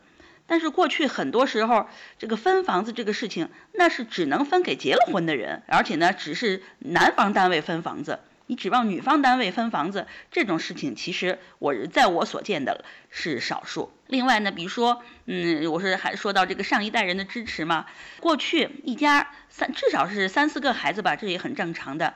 [0.47, 8.19] 但是过去很多时候，这个分房子这个事情，那是只能分给结了婚的人，而且呢，只是男方单位分房子。
[8.47, 13.91] 你指望女方单位分房子这种事情，其实我在我所见的是少数。
[14.07, 17.85] 另外呢，比如说，嗯，我是还说到这个上一代人的支持嘛。
[18.19, 22.13] 过去一家三至少是三四个孩子吧，这也很正常的。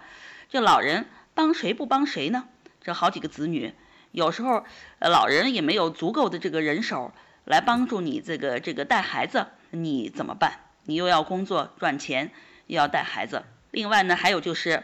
[0.49, 2.49] 这老人帮谁不帮谁呢？
[2.81, 3.73] 这好几个子女，
[4.11, 4.65] 有时候
[4.99, 7.13] 老人也没有足够的这个人手
[7.45, 10.59] 来帮助你这个这个带孩子，你怎么办？
[10.83, 12.31] 你又要工作赚钱，
[12.67, 13.43] 又要带孩子。
[13.71, 14.83] 另外呢，还有就是，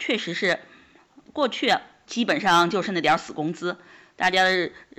[0.00, 0.58] 确实是。
[1.32, 1.74] 过去
[2.06, 3.76] 基本上就是那点死工资，
[4.16, 4.42] 大家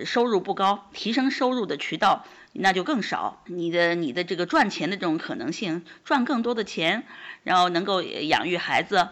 [0.05, 3.43] 收入不高，提升收入的渠道那就更少。
[3.45, 7.03] 你的你的这个赚钱的这种可能性，赚更多的钱，
[7.43, 9.09] 然后能够养育孩子，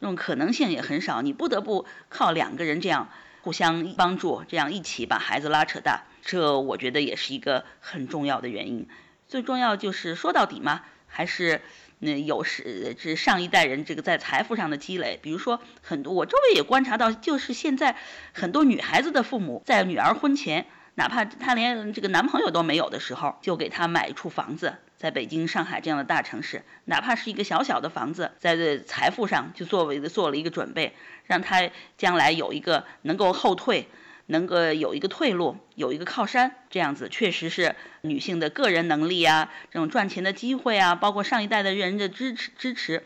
[0.00, 3.08] 这种可能性也很少，你不得不靠两个人这样
[3.42, 8.88] 互相帮助，这样一起把孩子拉扯大，这我觉得也是一个很重要的原因。
[9.28, 11.62] 最重要就是说到底嘛，还是
[12.04, 15.20] 那有是是上一代人这个在财富上的积累。
[15.22, 17.96] 比如说很多我周围也观察到，就是现在
[18.32, 20.66] 很多女孩子的父母在女儿婚前。
[20.94, 33.88] 哪怕她连这个男朋友都没有的时候，就给她买一处房子，在北京、上海这样的大城市，哪怕是一个小小的房子，在这财富上就作为做了一个准备，让她将来有一个能够后退，
[34.32, 36.56] 能够有一个退路，有一个靠山。
[36.68, 43.04] 这样子确实是女性的个人能力啊，这种赚钱的机会啊，包括上一代的人的支持支持，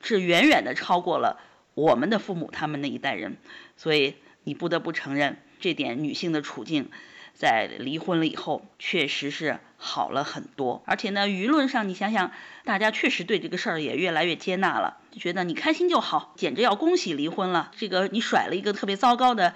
[0.00, 1.40] 是远远的超过了
[1.74, 3.36] 我们的父母他们那一代人。
[3.76, 6.90] 所以你不得不承认这点女性的处境。
[7.36, 12.32] 在离婚了以后，确实是好了很多，而且呢，舆论上你想想，
[12.64, 17.70] 大家确实对这个事儿也越来越接纳了，就觉得你开心就好，简直要恭喜离婚了。
[17.76, 19.54] 这个你甩了一个特别糟糕的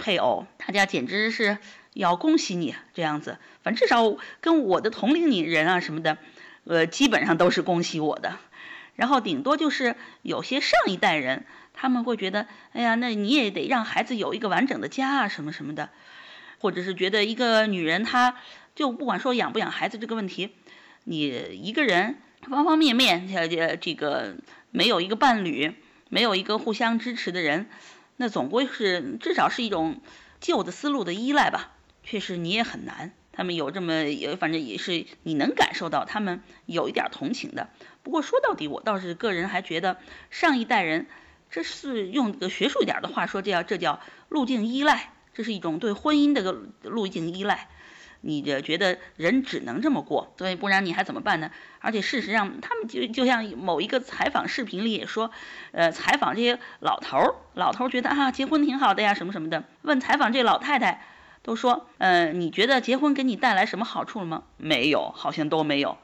[0.00, 1.58] 配偶，大家简直是
[1.94, 3.38] 要恭喜你这样子。
[3.62, 6.18] 反正至少跟我的同龄人啊什么的，
[6.64, 8.38] 呃，基本上都是恭喜我的。
[8.96, 15.90] 然后顶多就是有些上一代人，他们会觉得，哎呀，那你也得让孩子有一个完整的家啊，什么什么的。
[16.60, 18.36] 或者是觉得一个女人，她
[18.76, 20.54] 就不管说养不养孩子这个问题，
[21.04, 21.20] 你
[21.60, 24.36] 一个人方方面面，这这个
[24.70, 25.74] 没有一个伴侣，
[26.08, 27.68] 没有一个互相支持的人，
[28.16, 30.00] 那总归是至少是一种
[30.40, 31.72] 旧的思路的依赖吧。
[32.02, 34.04] 确实你也很难，他们有这么，
[34.38, 37.68] 反正也是你能感受到他们有一点同情的。
[38.02, 39.98] 不过说到底，我倒是个人还觉得
[40.30, 41.06] 上一代人，
[41.50, 45.12] 这是用个学术一点的话说，这叫这叫路径依赖。
[45.40, 47.68] 这是一种对婚姻的个路径依赖，
[48.20, 51.50] 你这觉得人只能这么过，所以不然你还怎么办呢？
[51.78, 55.30] 而且事实上，他们就就像某一个采访视频里也说，
[55.72, 59.64] 呃，采访这些老头儿，老头儿觉得啊，结婚挺好的呀，什么什么的。
[59.80, 61.06] 问采访这老太太，
[61.40, 64.42] 都说，嗯，你觉得结婚给你带来什么好处了吗？
[64.58, 65.96] 没有，好像都没有。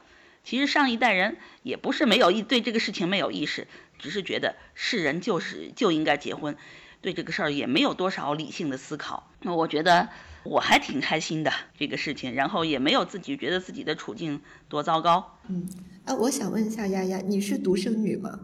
[0.43, 3.67] 其实上一代人也不是没有意对这个事情没有意识，
[3.99, 6.57] 只是觉得是人就是就应该结婚。
[7.01, 10.09] 对这个事儿也没有多少理性的思考，那我觉得
[10.43, 15.37] 我还挺开心的这个事情，然后也没有自己觉得自己的处境多糟糕。
[15.47, 15.67] 嗯，
[16.05, 18.39] 啊，我想问一下丫丫，你是独生女吗？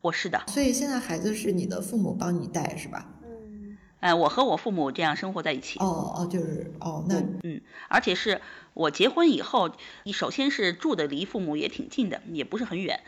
[0.00, 0.40] 我是的。
[0.46, 3.10] 所以现在孩子是你的父母帮你带是吧？
[3.24, 5.78] 嗯，哎，我和我父母这样生活在一起。
[5.80, 8.40] 哦哦，就是哦，那嗯，而且是
[8.72, 9.72] 我结婚以后，
[10.12, 13.00] 首先是住的离父母也挺近的，也不是很远。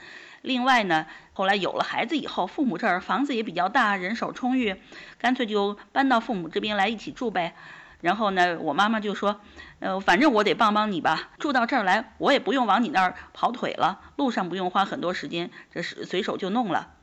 [0.42, 4.76] 另外呢，后来有了孩子以后，父母这儿房子也比较大，人手充裕，
[5.18, 7.54] 干脆就搬到父母这边来一起住呗。
[8.00, 9.40] 然后呢，我妈妈就说，
[9.80, 16.94] 呃，反正我得帮帮你吧，住到这儿来，我也不用往你那儿跑腿了，路上不用花很多时间，这是随手就弄了，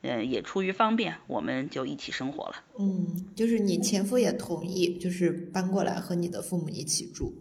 [0.00, 2.54] 呃，也出于方便，我们就一起生活了。
[2.78, 7.34] 嗯，就是你前夫也同意，就是搬过来和你的父母一起住。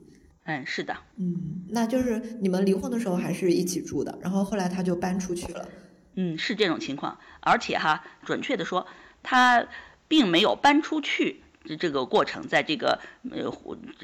[0.49, 5.67] 嗯，是的，嗯，那就是你们离婚的时候还是一起住的，然后后来他就搬出去了。
[6.15, 8.87] 嗯，是这种情况，而且哈，准确的说，
[9.23, 9.67] 他
[10.07, 13.51] 并没有搬出去这这个过程，在这个呃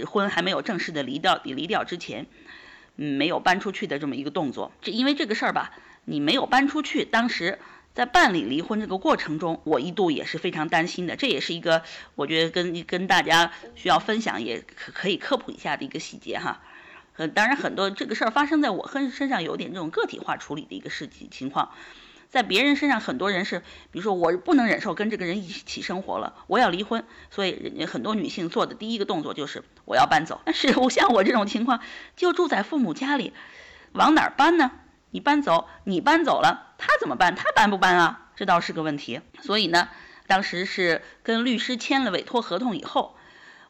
[0.06, 2.27] 婚还没有正式的离掉离掉之前，
[2.97, 4.73] 嗯，没有搬出去的这么一个动作。
[4.82, 5.71] 这因为这个事儿吧，
[6.03, 7.58] 你没有搬出去，当时。
[7.93, 11.15] 在办理离婚这个过程中，我一度也是非常担心的。
[11.15, 11.84] 这也是一个
[12.15, 16.62] 我觉得跟跟大家需要分享，也可可以科普一下的一个细节哈。
[17.17, 21.69] 呃，当然很多这个事儿发生在我身身上，有点这种个体化处理的一个事情情况。
[22.29, 23.60] 在别人身上，很多人是，
[23.91, 27.06] 比如说我不能忍受跟这个人一起生活了，我要离婚。
[27.29, 30.41] 所以很多女性做的第一个动作就是我要搬走。
[30.43, 31.79] 但是我像我这种情况，
[32.15, 33.34] 就住在父母家里，
[33.91, 34.71] 往哪儿搬呢？
[35.12, 37.34] 你搬走，你搬走了，他怎么办？
[37.34, 38.30] 他搬不搬啊？
[38.36, 39.22] 这倒是个问题。
[39.41, 39.88] 所以呢，
[40.28, 43.15] 当时是跟律师签了委托合同以后，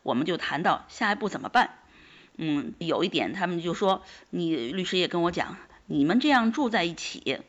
[0.01, 1.77] 我们就谈到下一步怎么办。
[2.37, 7.41] 嗯，有一点他们就说，你律师也跟我讲，你们这样住在一起，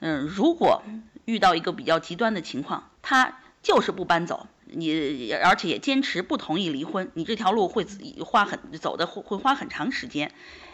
[0.00, 0.82] 嗯，如果
[1.24, 7.86] 遇到一个比较极端的情况，他就是不搬走，你而且也坚持不同意离婚，你这条路会
[8.24, 10.32] 花很走的会会花很长时间。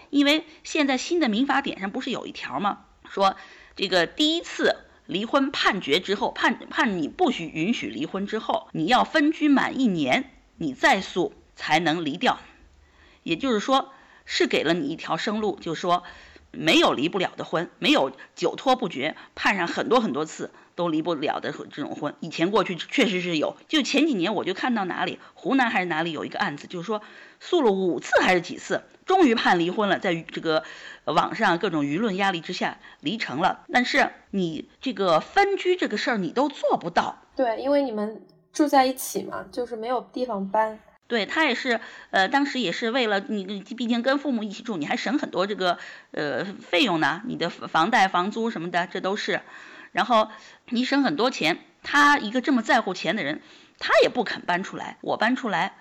[0.09, 2.85] 因为现在新的民法典上不是有一条吗？
[3.09, 3.37] 说
[3.75, 12.39] 这个第一次离婚判决之后，判判你不许允许离婚之后，你要分居满一年，你再诉才能离掉。
[13.23, 13.93] 也就是说，
[14.25, 16.03] 是给了你一条生路，就说
[16.51, 22.15] 没有离不了的婚，没有久拖不决，判上很多很多次都离不了的这种婚。
[22.21, 27.03] 以前过去确实是有，就前几年我就看到哪里湖南还是哪里有一个案子，就是说
[27.41, 28.83] 诉了五次还是几次。
[29.13, 30.65] 终于判离婚了，在这个
[31.05, 33.67] 网上各种舆论压力之下离成了。
[33.71, 37.19] 但是你这个分居这个事儿你都做不到。
[37.37, 38.23] 对，因为你们
[38.55, 40.79] 住在一起嘛，就是没有地方搬。
[41.07, 41.79] 对他也是，
[42.11, 43.45] 呃，当时也是为了你，
[43.77, 45.77] 毕竟跟父母一起住，你还省很多这个
[46.13, 49.43] 呃费用呢，你的房贷、房租什么的，这都是。
[49.91, 50.29] 然后
[50.71, 53.43] 你省很多钱，他一个这么在乎钱的人，
[53.79, 54.97] 他也不肯搬出来。
[55.03, 55.75] 我搬出来，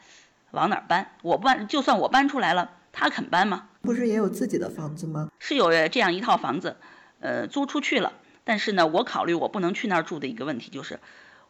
[0.52, 1.12] 往哪儿搬？
[1.22, 3.70] 我搬，就算我搬出来了，他肯搬吗？
[3.82, 5.30] 不是也有自己的房子吗？
[5.40, 6.78] 是有这样一套房子，
[7.20, 8.14] 呃，租出去了。
[8.44, 11.00] 但是呢，我考虑我不能去那儿住的一个问题就是。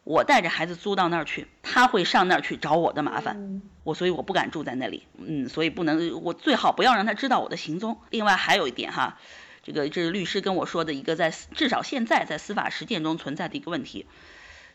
[0.04, 8.00] 我带着孩子租到那儿去，他会上那儿去找我的麻烦，我所以我不敢住在那里，嗯，所以不能，我最好不要让他知道我的行踪。
[8.10, 9.16] 另外还有一点哈，
[9.62, 14.06] 这个这是律师跟我说的一个在至少现在在司法实践中存在的一个问题，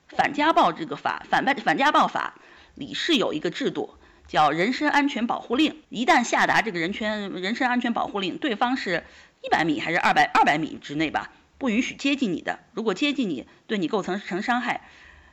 [0.08, 2.36] 反家暴这个法反反反家暴法
[2.76, 3.96] 里是有一个制度
[4.28, 9.04] 叫人身安全保护令，一旦下达这个人权人身安全保护令，对方是
[9.42, 14.82] 一百米还是二百二百米之内吧，不允许接近你的，如果接近你，对你构成成伤害。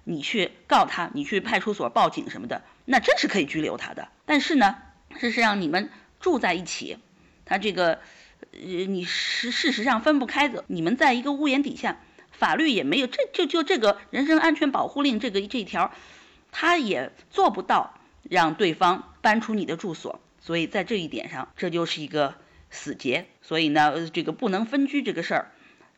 [0.06, 4.08] 你去告他，你去派出所报警什么的，那真是可以拘留他的。
[4.26, 4.76] 但是呢，
[5.18, 5.88] 事实上你们
[6.20, 6.98] 住在一起，
[7.46, 8.00] 他这个，
[8.52, 10.62] 呃，你事事实上分不开的。
[10.66, 11.96] 你们在一个屋檐底下，
[12.32, 15.90] 法律也没有，这就就这个人身安全保护令这个这一条，
[16.52, 20.20] 他也做不到让对方搬出你的住所。
[20.40, 22.34] 所以在这一点上，这就是一个
[22.70, 23.26] 死结。
[23.42, 25.52] 所以呢，这个不能分居这个事儿，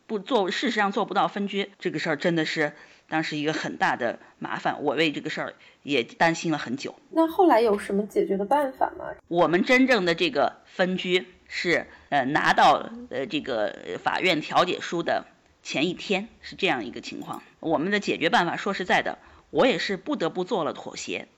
[0.07, 2.73] 不做，事实上做不到分居这个事儿，真的是。
[3.09, 6.97] 当时一个很大的麻烦，我为这个事儿也担心了很久。
[7.11, 9.05] 那后来有什么解决的办法吗？
[9.29, 15.25] 我们真正的这个分居是，呃，拿到呃这个法院调解书的
[15.63, 17.45] 前一天是这样一个情况。
[17.61, 19.19] 我们的解决办法，说实在的，
[19.51, 21.29] 我也是不得不做了妥协，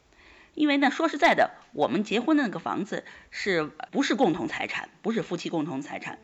[0.59, 4.89] 因为呢，说实在的，我们结婚的那个房子是不是共同财产？
[5.03, 6.19] 不是夫妻共同财产，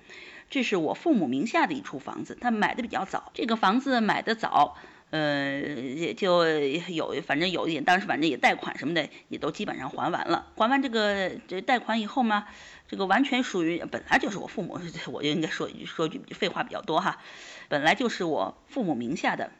[0.50, 4.76] 这是我父母名下的一处房子，他买的比较早，这个房子买的早。
[5.10, 6.44] 呃，也就
[6.88, 10.50] 有，反正有一点，当时反正也贷款什么的，也都基本上还完了。
[10.56, 12.48] 还完这个这贷款以后嘛，
[12.88, 14.80] 这个完全属于本来就是我父母，
[15.12, 17.20] 我就应该说一句说句废话比较多哈，
[17.68, 19.52] 本来就是我父母名下的，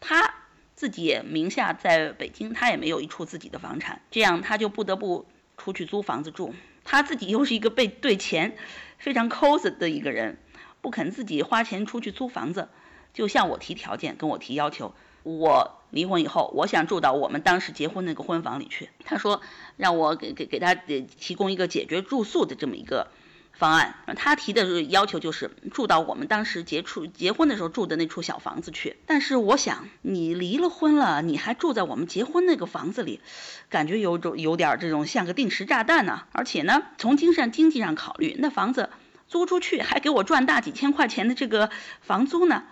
[0.00, 0.34] 他
[0.80, 5.26] 自己名下在北京，他也没有一处自己的房产，这样他就不得不
[5.58, 6.54] 出去租房子住。
[6.86, 8.56] 他自己又是一个被对钱
[8.96, 10.38] 非常抠子的一个人，
[10.80, 12.70] 不肯自己花钱出去租房子。
[13.12, 14.94] 就向我提条件，跟我提要求。
[15.22, 18.88] 我离婚以后，我想住到我们当时结婚那个婚房里去。
[19.04, 19.42] 他说
[19.76, 23.08] 让我给给给他提供一个解决住宿的这么一个
[23.60, 23.94] 方案。
[24.16, 28.96] 他提的要求就是住到我们当时结处结婚的时候住的那处小房子去。
[29.06, 33.20] 但是我想，你离了婚了，你还住在我们结婚那个房子里，
[33.68, 36.22] 感觉有种有点儿这种像个定时炸弹呢。
[36.32, 38.88] 而且呢，从经上经济上考虑，那房子
[39.28, 41.70] 租出去还给我赚大几千块钱的这个
[42.00, 42.64] 房租呢。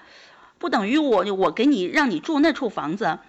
[0.59, 3.21] 不等于我我给你让你住那处房子，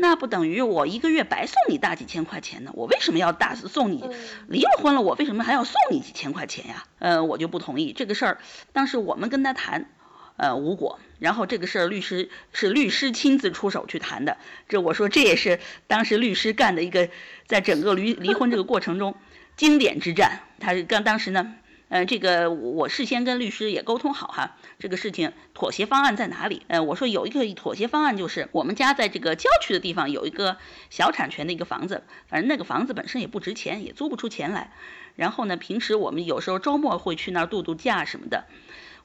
[0.00, 2.70] 那不等于我一个月白送你大几千块钱呢？
[2.74, 4.04] 我为什么要大送你？
[4.46, 6.84] 离了婚了，我为什么还要送你几千块钱呀？
[7.00, 8.38] 呃，我就不同意这个事儿。
[8.72, 9.90] 当时我们跟他谈，
[10.36, 11.00] 呃，无果。
[11.18, 14.36] 然后这个事儿律师是律师亲自出手去谈的。
[14.68, 15.58] 这我说这也是
[15.88, 17.08] 当时律师干的一个，
[17.48, 19.16] 在整个离离婚这个过程中
[19.56, 20.42] 经典之战。
[20.60, 21.54] 他刚当时呢。
[21.90, 26.62] 嗯，这个我事先跟律师也沟通好哈，这个事情妥协方案在哪里？
[26.68, 30.58] 嗯，我说有一个妥协方案，就是我们家在这个郊区的地方有一个
[30.90, 34.72] 小产权的一个房子，反正那个房子本身也不值钱，也租不出钱来。
[35.16, 38.44] 然后呢，平时我们有时候周末会去那儿度度假什么的。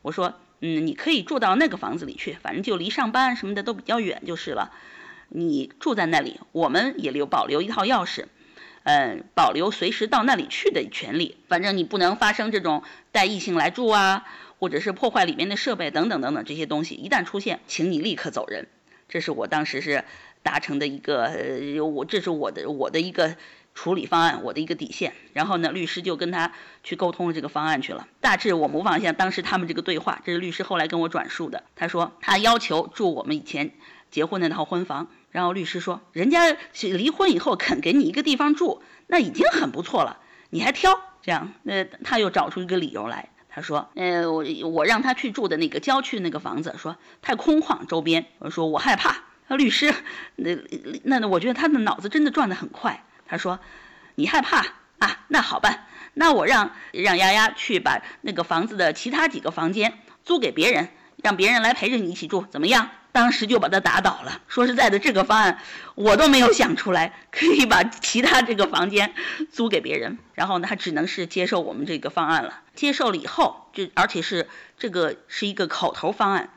[0.01, 4.73] 我说，嗯，你可以住到那个房子里去，反正就离上班什么的都比较远就是了。
[5.29, 8.25] 你住在那里，我们也留保留一套钥匙。
[8.83, 11.37] 嗯，保留随时到那里去的权利。
[11.47, 14.25] 反正你不能发生这种带异性来住啊，
[14.59, 16.95] 或者是破坏里面的设备等等等等这些东西。
[16.95, 18.67] 一旦出现，请你立刻走人。
[19.07, 20.03] 这是我当时是
[20.41, 23.35] 达成的一个，呃我这是我的我的一个
[23.73, 25.13] 处理方案，我的一个底线。
[25.31, 26.51] 然后呢，律师就跟他
[26.83, 28.07] 去沟通了这个方案去了。
[28.19, 31.63] 大致我模仿一下当时他们这个对话，这是律师后来跟我转述的。
[31.75, 33.71] 他说他要求住我们以前
[34.11, 35.07] 结婚的那套婚房。
[35.33, 40.19] 然后律师说，人家离婚以后肯给你一个地方住，那已经很不错了，
[40.51, 41.51] 你还挑这样？
[41.63, 49.23] 那他又找出一个理由来，他说，呃，我我让他去住的那个郊区那个房子，说太空旷，周边，我说我害怕。
[49.57, 49.93] 律师，
[50.35, 50.55] 那
[51.03, 53.03] 那那，我觉得他的脑子真的转得很快。
[53.27, 53.59] 他说，
[54.15, 54.65] 你害怕
[54.99, 55.25] 啊？
[55.27, 62.89] 那好办，那我让让丫丫去把那个房子的其他几个房间租给别人，让别人来陪着你一起住，怎么样？
[63.13, 64.41] 当时就把他打倒了。
[64.49, 65.59] 说实在的，这个方案
[65.95, 69.13] 我都没有想出来，可以把其他这个房间
[69.51, 70.17] 租给别人。
[70.33, 72.59] 然后呢，他只能是接受我们这个方案了。
[72.75, 76.49] 接受了以后，这而且是这个是一个口头方案。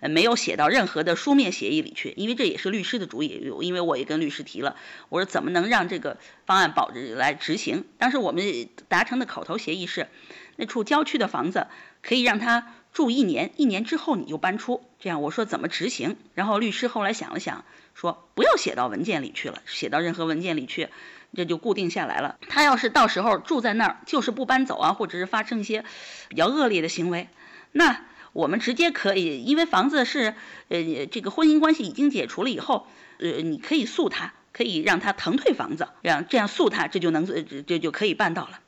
[0.00, 3.52] 呃，没有写到任何的书面协议里去，因为这也是律师的主意。
[3.60, 4.74] 因为我也跟律师提了，
[5.08, 7.84] 我说怎么能让这个方案保着来执行？
[7.98, 10.08] 当时我们达成的口头协议是，
[10.56, 11.68] 那处郊区的房子
[12.02, 14.82] 可以让他住一年，一年之后你就搬出。
[14.98, 16.16] 这样我说怎么执行？
[16.34, 17.64] 然后律师后来想了想，
[17.94, 20.88] 说不要写到文件里去了，写到任何文件里去，
[21.34, 22.36] 这就固定下来了。
[22.48, 25.84] 他要是到时候住在那儿，就是不搬走啊，或者是发生一些
[26.28, 27.28] 比较恶劣的行为，
[27.72, 28.02] 那。
[28.34, 30.34] 我们直接可以，因为房子是，
[30.70, 32.86] 呃，这个婚姻关系已经解除了以后，
[33.18, 38.60] 呃，你可以诉他，可以让他腾退房子，这样这样诉他，这就能这这就可以办到了。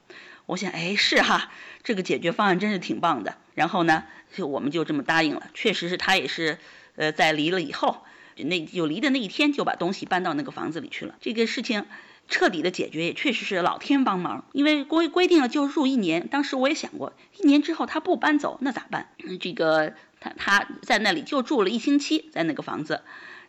[0.46, 1.50] 我想，哎，是哈，
[1.82, 3.36] 这个解决方案真是挺棒的。
[3.54, 5.48] 然后呢，就我们就这么答应了。
[5.54, 6.58] 确实是他也是，
[6.96, 8.02] 呃，在离了以后，
[8.36, 11.14] 那就离的那一天就把东西搬到那个房子里去了。
[11.20, 11.86] 这个事情。
[12.26, 16.26] 彻底的解决也确实是老天帮忙，因为规规定了就住一年。
[16.28, 19.10] 当时我也想过，一年之后他不搬走那咋办？
[19.38, 23.02] 这个他他在那里就住了一星期，在那个房子，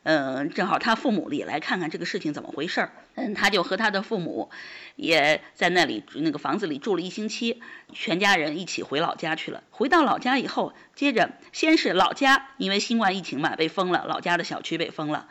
[0.06, 2.91] 嗯，正好他父母也来看看这个事情怎么回事儿。
[3.16, 4.49] 嗯，他就和他的父母
[4.95, 9.64] 也在那里那个房子里住了一星期，全家人一起回老家去了。
[9.72, 15.28] 回到老家以后，接着先是老家因为新冠疫情嘛被封了，老家的小区被封了，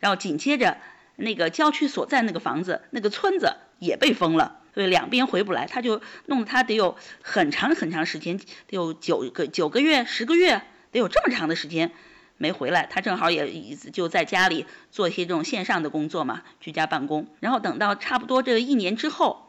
[0.00, 0.76] 然后紧接着。
[1.18, 10.60] 那个郊区所在那个房子，那个村子也被封了，所以两边回不来，他就弄得他得有很长很长时间，得有九个九个月、十个月，
[10.92, 11.90] 得有这么长的时间
[12.36, 12.86] 没回来。
[12.90, 17.26] 他正好也就在家里做一些这种线上的工作嘛，居家办公。
[17.40, 19.42] 然后等到差不多这一年之后。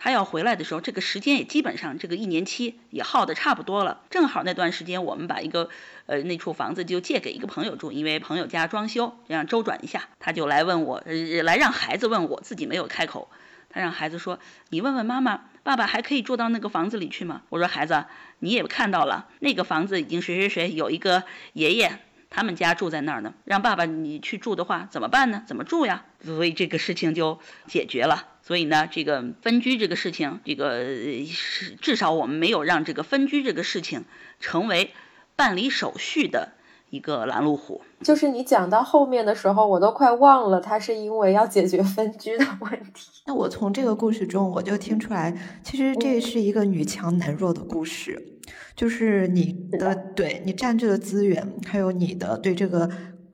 [0.00, 4.02] 他要回来的时候，这个时间也基本上这个一年期也耗的差不多了。
[4.10, 5.70] 正好那段时间，我们把一个
[6.06, 10.08] 呃那处房子就借给一个朋友住，因为朋友家装修，这样周转一下。
[10.20, 13.28] 他就来问我，呃，来让孩子问我，自己没有开口。
[13.70, 14.38] 他让孩子说
[14.70, 18.04] ：“你问问妈妈，爸爸还可以住到那个房子里去吗？”我说：“孩子，
[18.38, 21.24] 你也看到了，那个房子已经谁谁谁有一个
[21.54, 21.98] 爷爷。”
[22.30, 25.42] 他们家住在那儿呢，让爸爸你去住的话怎么办呢？
[25.46, 26.04] 怎么住呀？
[26.24, 28.26] 所以这个事情就解决了。
[28.42, 34.04] 所以呢，这个分居这个事情，这个是至少我们没有让这个分居这个事情
[34.40, 34.92] 成为
[35.36, 36.52] 办理手续的
[36.90, 37.82] 一个拦路虎。
[38.00, 43.10] 就是你讲到后面的时候，我都快忘了他是因为要解决分居的问题。
[43.26, 48.38] 那我从这个故事中，我就听出来，其实这是一个女强男弱的故事。
[48.76, 52.88] 就是你的对你占据的资源，还有你的对这个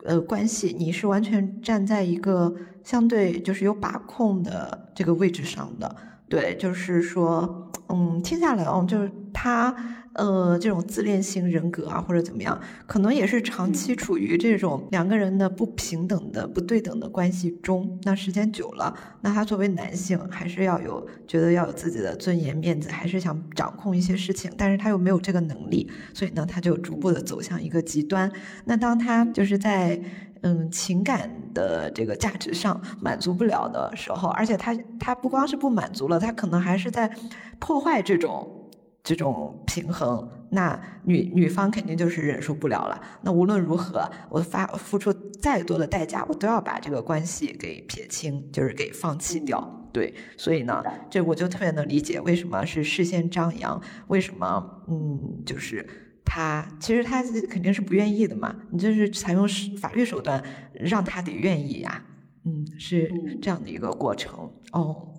[0.05, 5.95] 呃关系，你是完全站在一个相对就是有把控的这个位置上的。
[6.29, 9.77] 对，就是说，嗯，听下来哦，就是他。
[10.15, 17.99] 呃，这种自恋型人格啊，或者怎么样，可能也是长期处于这种两个人的不平等的、不对等的关系中。
[18.05, 28.31] 那时间久了，那他作为男性，还是要有觉得要有自己的尊严、面子，还是想掌控一些事情，但是他又没有这个能力，所以呢，他就逐步的走向一个极端。
[28.67, 30.01] 那当他就是在
[30.43, 37.11] 嗯情感的这个价值上满足不了的时候，而且他他不光是不满足了，他可能还是在
[37.59, 38.61] 破坏这种。
[39.05, 42.99] 这种平衡，那女女方肯定就是忍受不了了。
[43.21, 49.91] 那无论如何，我发付出再多的代价，我都要把这个关系给撇清，就是给放弃掉。
[49.93, 55.87] 对，所以呢，这我就特别能理解为什么是事先张扬，为什么嗯，就是
[56.25, 58.57] 他其实他肯定是不愿意的嘛。
[58.73, 59.47] 你就是采用
[59.77, 60.43] 法律手段
[60.73, 62.03] 让他得愿意呀，
[62.47, 64.51] 嗯，是这样的一个过程。
[64.73, 65.13] 哦，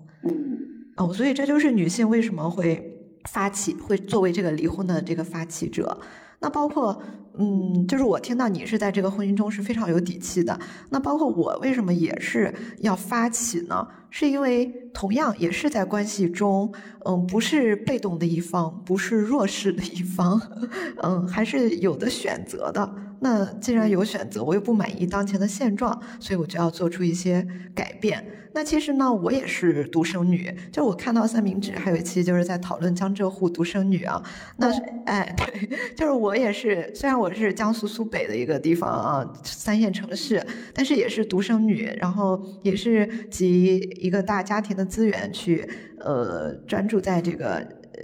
[0.96, 2.94] 哦，所以这就是女性为什么会。
[3.28, 5.98] 发起会作为这个离婚的这个发起者，
[6.40, 7.02] 那包括
[7.38, 10.58] 嗯，就是我听到你是在这个婚姻中是非常有底气的，
[10.90, 13.86] 那包括我为什么也是要发起呢？
[14.10, 14.64] 是因为
[14.94, 16.72] 同样也是在关系中，
[17.04, 20.40] 嗯，不是被动的一方，不是弱势的一方，
[21.02, 22.94] 嗯，还是有的选择的。
[23.20, 28.24] 那既然有选择，我又不满意当前的现状，所以我就要做出一些改变。
[28.52, 34.22] 那其实呢，我也是独生女，就我看到三明治还有一期就是在讨论江浙沪独生女啊。
[34.56, 34.70] 那
[35.04, 40.42] 哎， 对，就是我也是，虽然我是江苏苏北的一个地方啊，三线城市，
[40.72, 47.62] 但是也是独生女，然后也是集一个大家庭的资源去，呃，专注在这个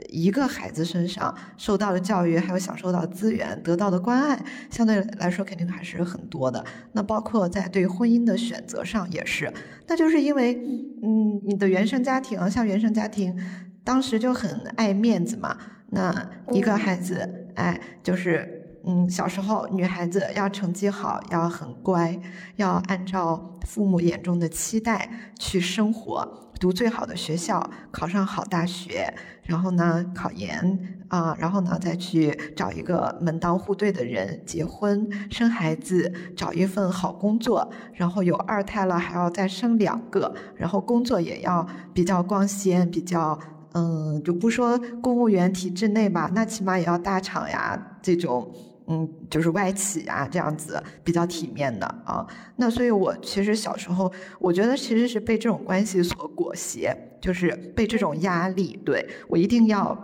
[0.08, 6.64] 一个孩子身上，受到的教育还有享受到资源得到的关爱，相对来说肯定还是很多的。
[6.92, 9.52] 那包括在对婚姻的选择上也是。
[9.86, 10.54] 那就是因为，
[11.02, 13.36] 嗯，你的原生家庭，像原生家庭，
[13.84, 15.56] 当时就很爱面子嘛。
[15.90, 22.18] 那一个孩子，哎，就是嗯，小时候女孩子要成绩好，要很乖，
[22.56, 43.36] 要按照父母眼中的期待去生活，读最好的学校，考上好大学，然后呢考研啊，然后呢再去找一个门当户对的人结婚生孩子，找一份好工作，然后有二胎了还要再生两个，然后工作也要比较光鲜，比较。
[43.74, 48.52] 嗯，就不说公务员体制内吧，那起码也要大厂呀，这种，
[48.86, 52.26] 嗯，就是外企啊，这样子比较体面的啊。
[52.56, 59.96] 那所以，我其实小时候，我觉得其实是被这种关系所裹挟，就是被这种压力，对我一定要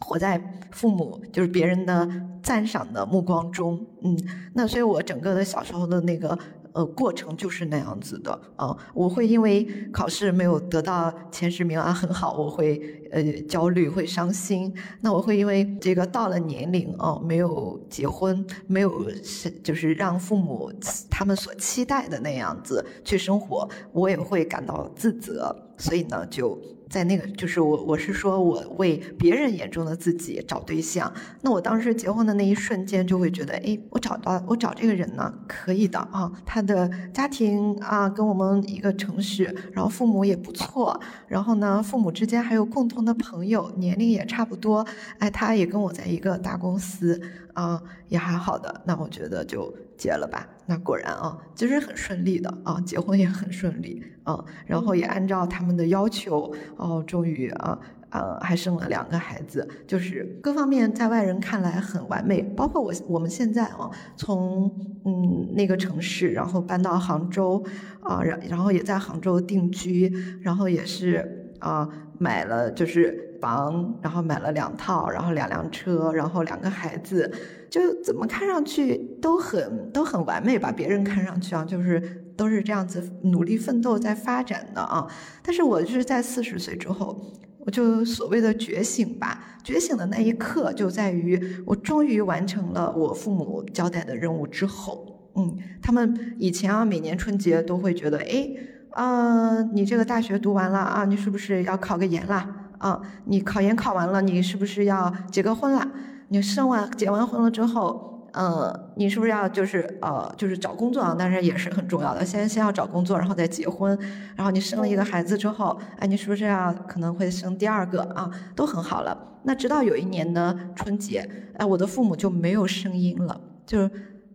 [0.00, 0.40] 活在
[0.70, 2.08] 父母就是别人的
[2.42, 4.18] 赞赏的目光中，嗯，
[4.54, 6.38] 那所以我整个的小时候的那个。
[6.76, 8.76] 呃，过程就是那样子的啊！
[8.92, 14.70] 我会因为考试没有得到前十名啊，很好，我会呃焦虑，会伤心。
[15.00, 20.70] 那我会因为这个到了年龄哦，没有结婚，没有是就是让父母
[21.08, 25.56] 他们所期待的那样子去生活，我也会感到自责。
[25.78, 26.60] 所以呢，就。
[26.96, 31.12] 在那个，就是我，我是说，我为别人眼中的自己找对象。
[31.42, 36.32] 那我当时结婚的那一瞬间，就会觉得，哎，我找到我找这个人呢，可以的啊。
[36.46, 44.82] 他的家庭啊，跟我们一个城市，然后父母也不错，然后呢，父母之间还有共同的朋友，年龄也差不多。
[45.18, 47.20] 哎，他也跟我在一个大公司
[47.56, 48.82] 啊，也还好的。
[48.84, 49.74] 那我觉得就。
[49.98, 50.46] 结了吧？
[50.66, 57.78] 那果然啊，其实很顺利的啊，结婚也很顺利啊，然后也按照他们的要求哦，终于啊
[58.10, 62.42] 呃还生了两个孩子，就是各方面在外人看来很完美。
[62.42, 64.70] 包括我我们现在啊，从
[65.06, 67.64] 嗯那个城市，然后搬到杭州
[68.02, 71.88] 啊，然然后也在杭州定居，然后也是啊
[72.18, 77.32] 买了就是房，然后买了两套，然后两辆车，然后两个孩子。
[77.68, 80.72] 就怎么看上去都很都很完美吧？
[80.72, 82.00] 别人看上去啊，就是
[82.36, 85.06] 都是这样子努力奋斗在发展的啊。
[85.42, 87.20] 但是我就是在四十岁之后，
[87.58, 89.58] 我就所谓的觉醒吧。
[89.64, 98.48] 觉醒的那一刻就在于我终于完成了我父母交代的任务之后，嗯，他们以前啊每年春节都会觉得，哎，
[98.90, 102.65] 啊你这个大学读完了啊，你是不是要考个研了？
[102.78, 105.86] 啊，你考研考完了，你是不是要结个婚了？
[106.28, 111.14] 你生完结完婚了之后，嗯，你是不是要就是呃就是找工作啊？
[111.18, 113.96] 但是也是很重要的，先先要找工作，然后再结婚。
[114.34, 118.30] 然后你生了一个孩子之后，哎，你是不是要可能会生第二个啊？
[118.54, 119.16] 都很好了。
[119.44, 123.88] 那直到有一年的春节，哎，我的父母就没有声音了，就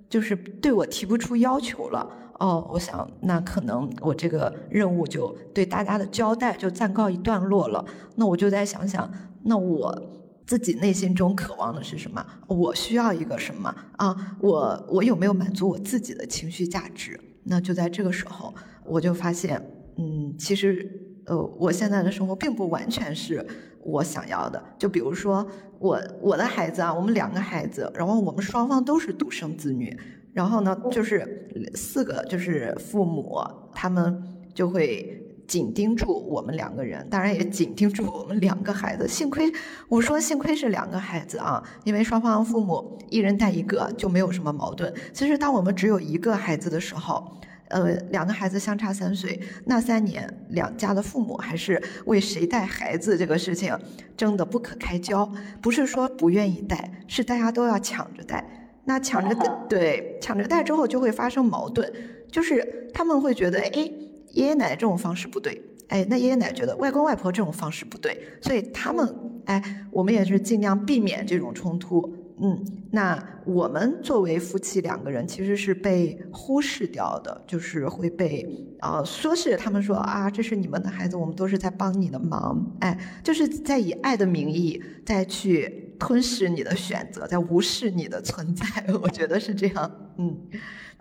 [0.10, 2.10] 就是对我提不出要求了。
[2.42, 7.86] 哦，我想那可能我这个任务就对大家的交代就暂告一段落了。
[8.16, 9.10] 那我就在想想，
[9.44, 10.18] 那我。
[10.44, 12.26] 自己内心中渴望的是什么？
[12.48, 14.36] 我需要一个什么啊？
[14.42, 17.18] 我我有没有满足我自己的情绪价值？
[17.46, 19.62] 那就在这个时候，我就发现，
[19.98, 23.46] 嗯，其实，呃，我现在的生活并不完全是
[23.82, 24.62] 我想要的。
[24.78, 25.48] 就比如说，
[25.80, 29.98] 我我的孩子啊，我们两个孩子，然后我们双方都是独生子女，
[30.34, 33.40] 然后呢，就是四个就是父母，
[33.74, 34.24] 他们
[34.54, 35.18] 就会。
[35.48, 39.06] 紧盯住我们两个人，当然也紧盯住我们两个孩子。
[39.06, 39.52] 幸亏
[39.90, 44.94] 我说幸亏是两个孩子啊，因为双方父母一人带一个就没有什么矛盾。
[45.12, 53.78] 其实当我们只有一个孩子的时候，呃，两个孩子相差三岁，那三年两家的父母还是为谁带孩子这个事情
[54.16, 55.30] 争得不可开交。
[55.62, 58.61] 不是说不愿意带，是大家都要抢着带。
[58.86, 59.36] 那抢着
[59.70, 61.92] 对抢着带之后就会发生矛盾，
[62.32, 63.92] 就是他们会觉得哎。
[64.34, 69.14] 爷爷奶奶这种方式不对，哎，那爷爷奶奶觉得外公外婆这种方式不对，所以他们，
[69.44, 78.48] 哎，我们也是尽量避免这种冲突，嗯，那我们作为夫妻两个人其实是被忽视掉的，就是会被
[78.80, 88.66] 啊，说是他们说啊，这是你们的孩子，我们都是在帮你的忙，哎，就是在以爱的名义再去吞噬你的选择，在无视你的存在，
[89.04, 90.36] 我觉得是这样，嗯。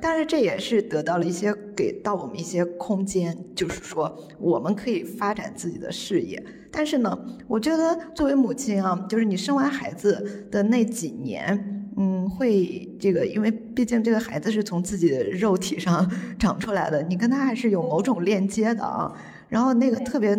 [0.03, 6.43] 但是这也是得到了一些给到我们一些空间，就是说我们可以发展自己的事业。
[6.71, 19.13] 但是呢，我觉得作为母亲啊，就是你生完孩子的那几年，嗯，会这个，因为毕竟这个孩子是从自己的肉体上 长出来的，你跟他还是有某种链接的啊。
[19.49, 20.35] 然后那个特别，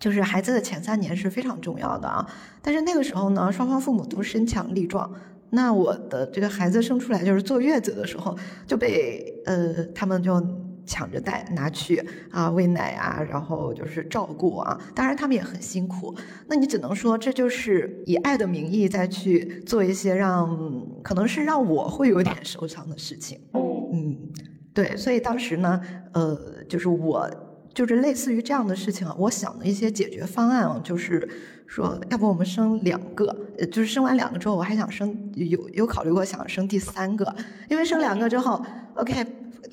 [0.00, 2.26] 就是孩子的前三年是非常重要的啊。
[2.62, 5.10] 但是那个时候呢，双方父母都身强力壮。
[5.50, 8.36] 那我的这个孩子生出来就是坐月子的时候
[8.66, 10.38] 就被呃他们就
[10.84, 16.14] 抢着带拿去啊喂奶啊，然后就是照顾啊，当然他们也很辛苦。
[16.48, 23.40] 那你只能说这就是以爱的名义再去做一些让可能是让我会有点受伤的事情。
[23.54, 24.18] 嗯，
[24.74, 25.80] 对，所以当时呢，
[26.12, 26.38] 呃，
[26.68, 27.26] 就是我
[27.78, 31.28] 就是类似于这样的事情，我想的一些解决方案啊，就是
[31.64, 33.32] 说要不我们生两个，
[33.70, 37.32] 就是生完两个之后，我还想生有有考虑过想生第三个，
[37.68, 38.60] 因为生两个之后
[38.94, 39.24] ，OK。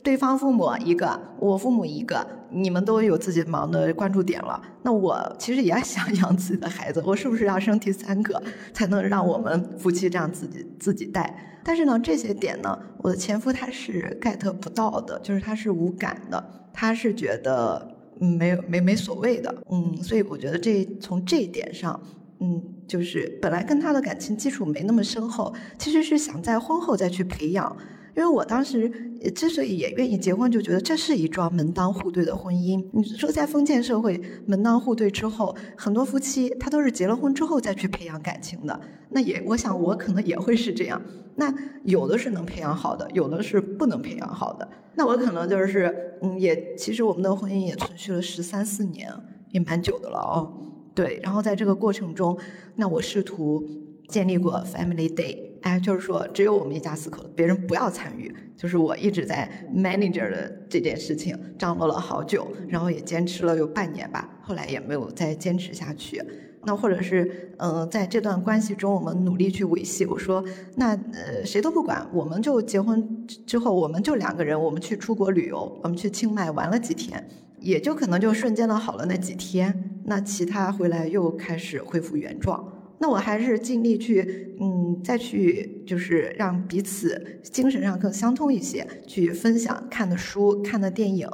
[0.03, 4.62] 对方父母一个，我父母一个，你们都有自己忙的关注点了。
[4.84, 8.39] 那我其实也想养自己的孩子，我是不是要生第三个，
[8.72, 11.60] 才能让我们夫妻这样自己自己带？
[11.64, 22.01] 但是呢，这些点呢，我的前夫他是 get 不到的，就是他是无感的，他是觉得没有没没所谓的，嗯，所以我觉得这从这一点上，
[22.39, 27.76] 嗯，就是本来跟他的感情基础没那么深厚，其实是想在婚后再去培养。
[28.16, 28.89] 因为我当时
[29.36, 32.84] 之所以也愿意结婚，就觉得这是一桩门当户对的婚姻。
[32.93, 38.80] 你说在封建社会门当户对之后，很多夫妻他都是结了婚之后再去培养感情的。
[39.09, 41.01] 那也，我想我可能也会是这样。
[41.36, 41.53] 那
[41.84, 44.68] 有的是能培养好的，有的是不能培养好的。
[44.95, 49.11] 那我可能就是，嗯，也其实我们的婚姻也存续了十三四年，
[49.51, 50.53] 也蛮久的了哦。
[50.93, 52.38] 对，然后在这个过程中，
[52.78, 53.61] 那我试图
[54.07, 55.45] 建立过 family day。
[55.66, 58.32] 哎，就是说，只有我们一家四口，别人不要参与。
[58.55, 66.22] 就是我一直在 manager 的这件事情，张罗了好久，然后也坚持了有半年吧，后来也没有再坚持下去。
[66.68, 70.05] 那或者是，嗯，在这段关系中，我们努力去维系。
[70.05, 70.43] 我说，
[70.76, 77.28] 那呃，谁都不管，我们就结婚之后，我们就两个人，我们去出国旅游，我们去清迈玩了几天，
[77.59, 79.99] 也就可能就瞬间的好了那几天。
[80.05, 82.74] 那其他回来又开始恢复原状。
[83.00, 91.28] 那我还是尽力去，嗯，再去就是让彼此精神上更相通一些，去分享看的书、看的电影，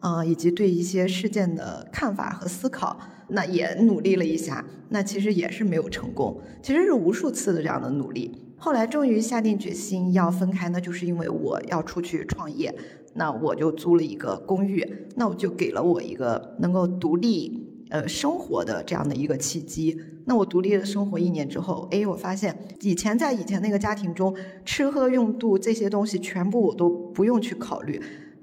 [0.00, 2.98] 啊，以及对一些事件的看法和思考。
[3.30, 8.32] 那也努力了一下，那其实也是没有成功，其实是无数次的这样的努力。
[8.56, 12.74] 后来终于下定决心要分开，那就是因为我要出去创业，
[13.14, 14.82] 那我就租了一个公寓，
[15.14, 17.67] 那我就给了我一个能够独立。
[17.90, 19.98] 呃，生活的这样的一个契机。
[20.26, 24.34] 那我独立的生活一年之后，哎，我发现以前在以前那个家庭中，
[24.64, 28.00] 吃喝用度这些东西全部我都不用去考虑。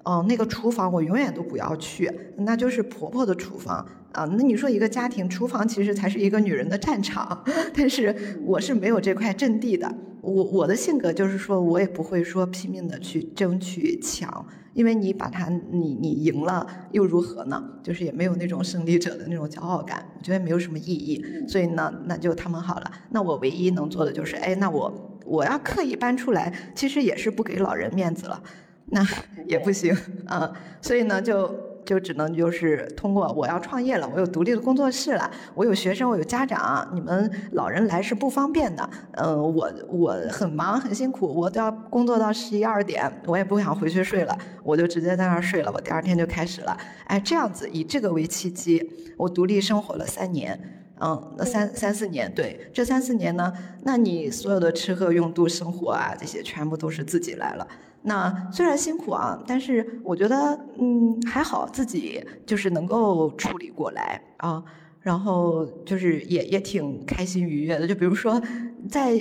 [0.08, 4.26] 嗯，那个厨房我永远都不要去，那就是婆婆的厨房啊。
[4.26, 7.44] 那你说一个家庭厨房其实才是一个女人的战场，
[7.74, 9.92] 但是我是没有这块阵地的。
[10.22, 14.46] 我我的性格就是说我也不会说拼命的去争取抢。
[14.76, 17.64] 因为你把他，你你赢了又如何呢？
[17.82, 21.26] 就是也没有那种胜利者的那种骄傲感，我觉得没有什么意义。
[21.48, 22.92] 所以呢，那就他们好了。
[23.10, 28.44] 那我唯一能做的就是，哎，那我我要刻意搬出来，其实也是不给老人面子了，
[28.88, 29.04] 那
[29.48, 29.96] 也不行
[30.28, 30.52] 啊。
[30.82, 31.75] 所以呢，就。
[31.86, 38.90] 就只能就是通过我要创业了，我有独立的工作室了，我有学生，我有家长，你们老人来是不方便的。
[39.14, 45.72] 嗯，我我很忙很辛苦，我都要工作到十一二点，我也不想回去睡了，我就直接在那儿睡了。
[45.74, 46.76] 我第二天就开始了，
[47.06, 53.52] 哎，这样子以这个为契机，我独立生活了三年，嗯，那三三四年，对，这三四年呢，
[53.84, 57.68] 那你所有的吃喝用度生活啊，这些全部都是自己来了。
[58.04, 64.64] 那虽然辛苦啊，但是我觉得，嗯，还好自己就是能够处理过来啊。
[65.06, 68.42] 然后就是也也挺开心愉悦的，就比如说，
[68.90, 69.16] 在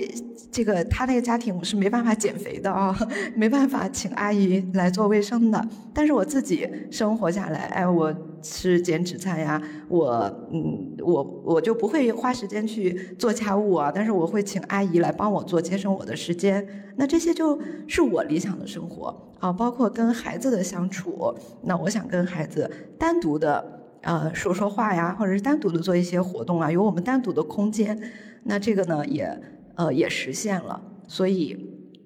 [0.51, 2.97] 这个他那个家庭，我是没办法减肥的啊，
[3.37, 5.67] 没办法请阿姨来做卫生的。
[5.93, 8.11] 但是我自己生活下来，哎，我
[8.41, 10.09] 吃减脂餐呀，我
[10.51, 16.67] 嗯，我我就不会花时间去做家务啊，但是我会请阿姨来帮我做，节省我的时间。
[16.95, 21.31] 那这些就是我理想的生活啊，包括跟孩子的相处，
[21.61, 22.67] 那我想跟孩子
[22.97, 23.74] 单独的。
[24.05, 27.99] 呃，说说话呀，或者是单独的做一些活动啊，有我们单独的空间，
[28.43, 29.41] 那这个呢也
[29.73, 31.57] 呃也实现了，所以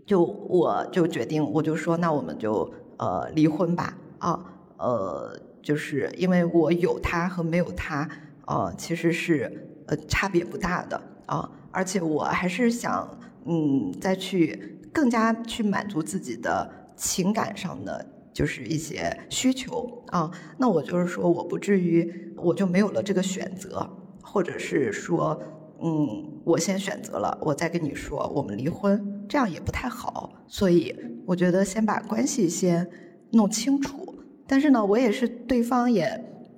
[0.05, 3.97] 就我就决定，我就说那我们就呃离婚吧。
[4.19, 4.39] 啊，
[4.77, 8.07] 呃就是因为我有他和没有他，
[8.45, 11.01] 呃其实是呃差别不大的。
[11.25, 13.07] 啊，而且我还是想
[13.45, 18.05] 嗯再去更加去满足自己的情感上的。
[18.39, 23.85] 就是一些需求啊，那我就是说，我不至于我就没有了这个选择，
[24.23, 25.37] 或者是说，
[25.83, 30.31] 嗯，我先选择了，我再跟你说我们离婚，这样也不太好。
[30.47, 32.89] 所以我觉得先把关系先
[33.31, 34.17] 弄清楚。
[34.47, 36.09] 但是呢，我也是对方也，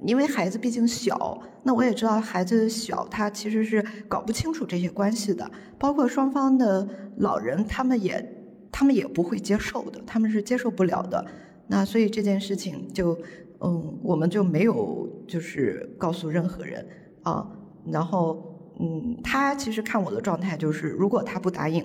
[0.06, 8.24] 因为孩子毕竟小，那我也知道孩子小，他其实是搞不清楚这些关系的，包括双方的老人，他们也
[8.72, 11.26] 他们也不会接受的，他们是接受不了的。
[11.72, 13.18] 那所以这件事情就，
[13.62, 16.86] 嗯，我们就没有就是告诉任何人
[17.24, 17.48] 啊。
[17.86, 21.82] 然后，嗯，他其实看我的状态就是，如果他不答应，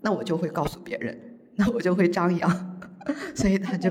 [0.00, 1.14] 那我就会告诉别人，
[1.54, 2.78] 那我就会张扬，
[3.36, 3.90] 所以他就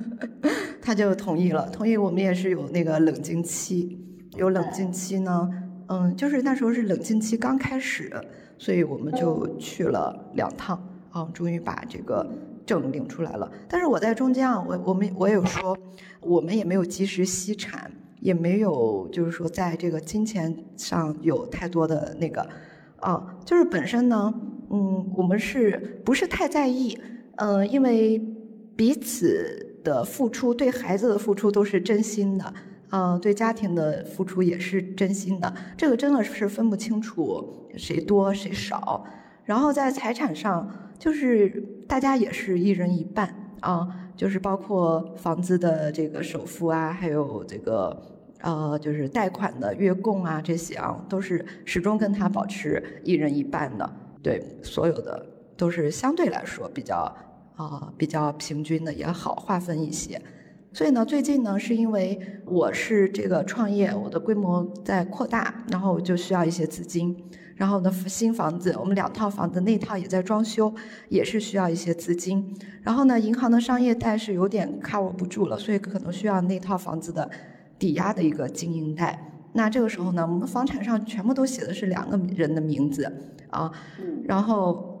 [0.80, 1.68] 他就同意了。
[1.68, 3.98] 同意我们也是有那个冷静期，
[4.38, 5.50] 有冷静期呢，
[5.88, 8.10] 嗯，就是那时候是冷静期刚开始，
[8.56, 12.26] 所以我们就去了两趟啊，终于把这个。
[12.66, 15.78] 证领出来了，但是我在中间啊，我我们我有说，
[16.20, 17.90] 我们也没有及时析产，
[18.20, 22.46] 也没有就是说在这个金钱上有太多的那个，
[22.96, 24.34] 啊，就是本身呢，
[24.70, 26.98] 嗯，我们是不是太在意？
[27.36, 28.18] 嗯，因为
[28.74, 32.52] 彼此的付出，对孩子的付出都是真心的，
[32.88, 39.04] 啊，对家庭的付出也是真心的，这个真的是分不清楚谁多谁少。
[39.44, 41.48] 然后在财产上，就是
[41.86, 43.86] 大家也是一人一半啊，
[44.16, 47.96] 就是包括房子的这个首付啊，还有这个
[48.40, 53.90] 呃，就是贷款的月供啊，这些啊，都是始终跟他保持一人一半的。
[54.22, 55.24] 对，所有的
[55.56, 57.14] 都是相对来说比较
[57.56, 60.20] 啊比较平均的也好划分一些。
[60.72, 67.16] 所以呢，最近呢，是因为我是这个创业，我的规模在扩大，然后就需要一些资金。
[67.56, 70.72] 然后呢，新房子，我们两套房子，那套也在装修，
[71.08, 72.54] 也是需要一些资金。
[72.82, 77.28] 然后呢，银行的商业贷是有点 cover 不住了，所以可能需要那套房子的
[77.78, 79.18] 抵押的一个经营贷。
[79.54, 83.12] 那这个时候呢，我们房产上全部都写的是两个人的名字
[83.50, 83.72] 啊，
[84.24, 84.94] 然后。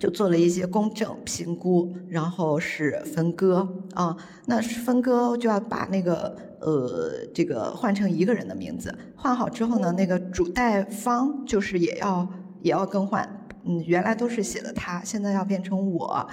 [0.00, 4.16] 就做了一些公证评估，然后是分割啊。
[4.46, 12.26] 那分割就要把那个呃这个换成一个人的名字，换好之后呢，那个主贷方就是也要
[12.62, 13.28] 也要更换。
[13.64, 16.26] 嗯，原来都是写的他，现在要变成我。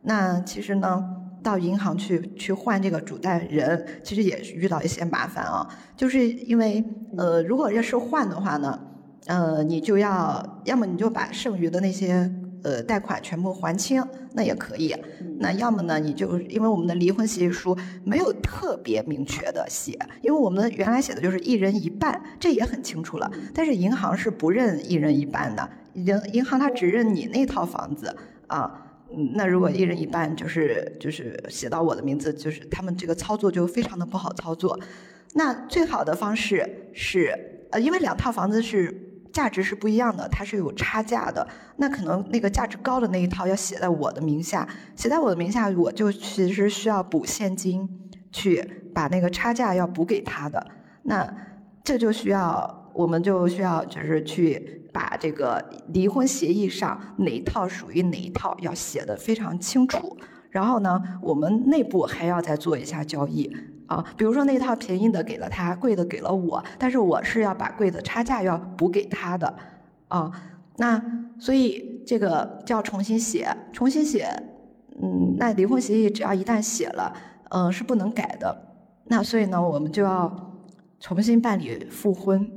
[0.00, 1.04] 那其实呢，
[1.42, 5.68] 到银行去去换这个主贷人，其实也是遇到一些麻烦啊。
[5.94, 6.82] 就是因为
[7.18, 8.80] 呃，如果要是换的话呢，
[9.26, 12.32] 呃，你就要要么你就把剩余的那些。
[12.62, 14.02] 呃，贷款全部还清，
[14.34, 14.94] 那也可以。
[15.38, 23.30] 那要么呢，你就因为我们的离婚协议书没有特别明确的写，因为我们原来写的就是一人一半，这也很清楚了。
[23.52, 28.86] 但是银行是不认一人一半的，银银行它只认你那套房子啊。
[29.34, 34.78] 那如果一人一半，就是就是写到我的名字，就是他们这个操作就非常的不好操作。
[35.34, 39.08] 那最好的方式是，呃，因为两套房子是。
[39.32, 41.46] 价值是不一样的，它是有差价的。
[41.76, 47.88] 那可能那个价值高的那一套要写在我的名下，写在我的名下，我就其实需要补现金
[48.30, 48.62] 去
[48.94, 50.64] 把那个差价要补给他的。
[51.04, 51.34] 那
[51.82, 60.16] 这就需要，我们就需要就是去把这个离婚协议上哪一套属于哪一套要写的非常清楚。
[60.50, 63.50] 然后呢，我们内部还要再做一下交易。
[63.92, 69.54] 啊，比如说那套便宜的给了他，贵的给了我，但是我是要把贵的差价要补给他的，
[70.08, 70.32] 啊，
[70.78, 71.02] 那
[71.38, 74.26] 所以这个叫重新写，重新写，
[75.02, 77.12] 嗯，那离婚协议只要一旦写了，
[77.50, 78.56] 嗯，是不能改的，
[79.08, 80.34] 那所以呢，我们就要
[80.98, 82.50] 重新办理复婚，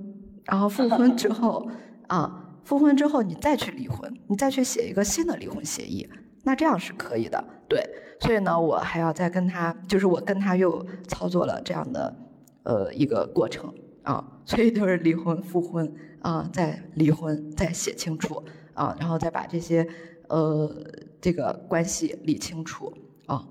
[0.45, 1.67] 然后复婚之后，
[2.07, 6.07] 啊，复婚之后你再去离婚，你再去写一个新的离婚协议，
[6.43, 7.83] 那这样是可以的，对。
[8.21, 12.15] 所以呢，我还要再跟他，就是我跟他又操作了这样的，
[12.63, 13.71] 呃，一个过程
[14.03, 18.41] 啊，所以就是离婚、复婚啊，再离婚，再写清楚
[18.73, 19.85] 啊，然后再把这些
[20.29, 20.73] 呃
[21.19, 22.91] 这个关系理清楚
[23.25, 23.45] 啊，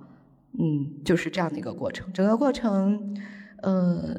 [0.59, 2.11] 嗯，就是这样的一个过程。
[2.15, 3.15] 整个过程，
[3.62, 4.17] 呃，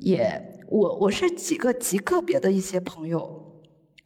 [0.00, 3.60] 也我我是几个极个别的一些朋友，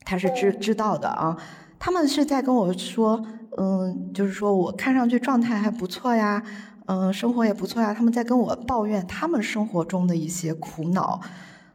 [0.07, 1.39] 他是知知道的啊，
[1.79, 3.23] 他们是在跟我说。
[3.59, 6.43] 嗯，就是说我看上去状态还不错呀，
[6.87, 7.93] 嗯，生活也不错呀。
[7.93, 11.21] 他们在跟我抱怨他们生活中的一些苦恼，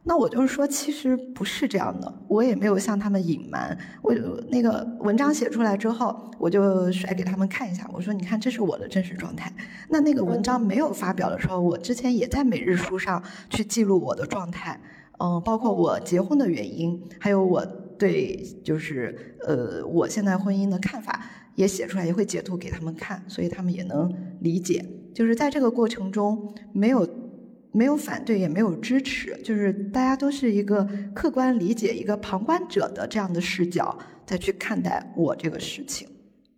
[0.02, 3.78] 那我就是说，其实不是这样的，我也没有向他们隐瞒。
[4.02, 4.12] 我
[4.50, 9.52] 那个文章写出来之后，我就甩给他们看一下，我说你看，这是我的真实状态。
[9.88, 14.80] 那那个文章没有发表的时候，我之前也在每日书上去记录我的状态，
[15.20, 17.64] 嗯，包括我结婚的原因，还有我
[17.98, 21.20] 对就是呃我现在婚姻的看法。
[21.58, 24.08] 也写出来，也会截图给他们看，所以他们也能
[24.40, 24.84] 理解。
[25.12, 27.06] 就是在这个过程中，没有
[27.72, 36.06] 没有反对，也没有支持，就是大家都是一个客观理解、一个旁观者的这样的视角再去看待我这个事情。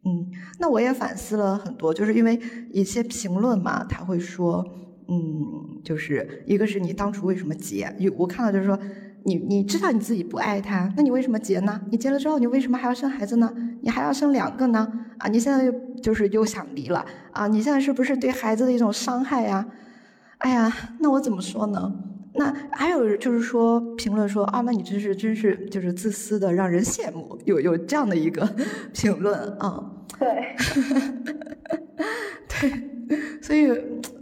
[0.05, 2.38] 嗯，那我也反思了很多，就是因为
[2.70, 4.62] 一些评论嘛，他会说，
[5.09, 7.90] 嗯，就是一个是你当初为什么结？
[8.18, 8.78] 我看到就是说，
[9.25, 11.81] 你你知道你自己不爱他，那你为什么结呢？
[11.91, 13.53] 你结了之后，你为什么还要生孩子呢？
[13.83, 14.91] 你还要生两个呢？
[15.18, 17.47] 啊，你现在又就是又想离了啊？
[17.47, 19.66] 你现在是不是对孩子的一种伤害呀？
[20.39, 21.93] 哎呀，那我怎么说呢？
[22.35, 27.37] 那还有就是说评论说啊，那你真是真是就是自私的，让人羡慕。
[27.45, 28.49] 有有这样的一个
[28.95, 29.85] 评论啊？
[30.18, 30.55] 对，
[32.49, 33.66] 对，所以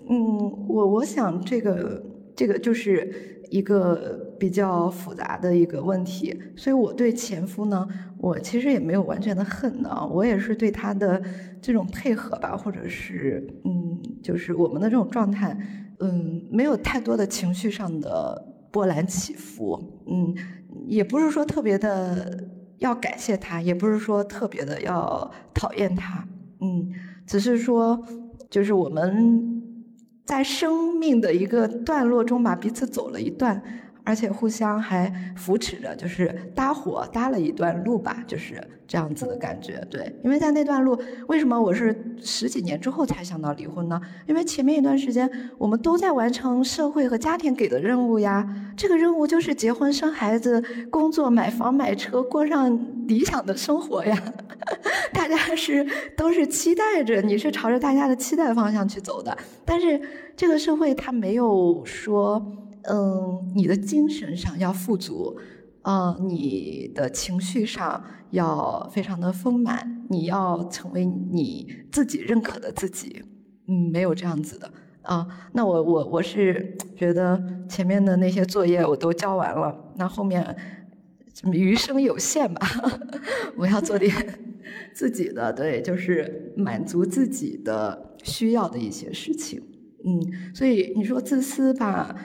[0.09, 2.03] 嗯，我我想这个
[2.39, 3.35] 这个就是。
[3.51, 11.19] 一个比较复杂的一个问题，所以我对前夫呢，我其实也没有完全的恨呢，我也是对他的
[11.59, 15.57] 这种配合吧，或者是嗯，就是我们的这种状态，
[16.01, 18.39] 嗯，没有太多的情绪上的
[18.71, 20.35] 波澜起伏，嗯，
[20.87, 22.47] 也不是说特别的
[22.81, 26.23] 要感谢他，也不是说特别的要讨厌他，
[26.61, 26.93] 嗯，
[27.27, 27.99] 只是说
[28.51, 29.58] 就是我们。
[30.29, 33.63] 在生命的一个段落中吧，彼此走了一段。
[34.09, 39.87] 而且互相还扶持着，就是搭伙搭了一段路吧，就是这样子的感觉。
[39.91, 44.01] 对，因为在那段路，为什么我是十几年之后才想到离婚呢？
[44.27, 48.49] 因为前面一段时间我们都在完成社会和家庭给的任务呀。
[48.79, 54.19] 这个任务就是结婚、生孩子、工作、买房、买车，过上理想的生活呀。
[55.13, 55.87] 大家是
[56.17, 59.37] 都是期待着，你是朝着大家的期待方向去走的。
[59.67, 60.01] 但是
[60.35, 62.43] 这个社会它没有说。
[62.91, 65.37] 嗯，你的精神上要富足，
[65.83, 73.23] 啊，你的情绪上要非常的丰满，你要成为你自己认可的自己。
[73.67, 74.73] 嗯，没有这样子的
[75.03, 75.27] 啊。
[75.53, 80.57] 那我我我是觉得前面的那些作业我都交完了，那后面
[81.53, 82.67] 余生有限吧，
[83.59, 84.11] 我要做点
[84.95, 89.63] 自己的，对，就是满足自己的需要的一些事情。
[90.07, 92.17] 嗯，所以你说自私吧。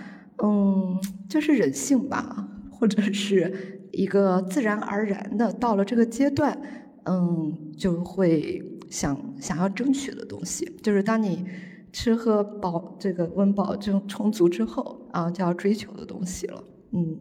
[0.46, 6.62] 嗯，就是人性吧，或者是一个自然而然的到了这个阶段，
[7.06, 11.46] 嗯，就会想想要争取的东西，就是当你
[11.94, 16.62] 吃喝饱这个温饱充充足之后啊，就要追求的东西了。
[16.92, 17.18] 嗯，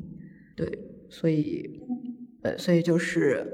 [0.56, 0.66] 对，
[1.08, 1.80] 所以
[2.42, 3.46] 呃，所以就是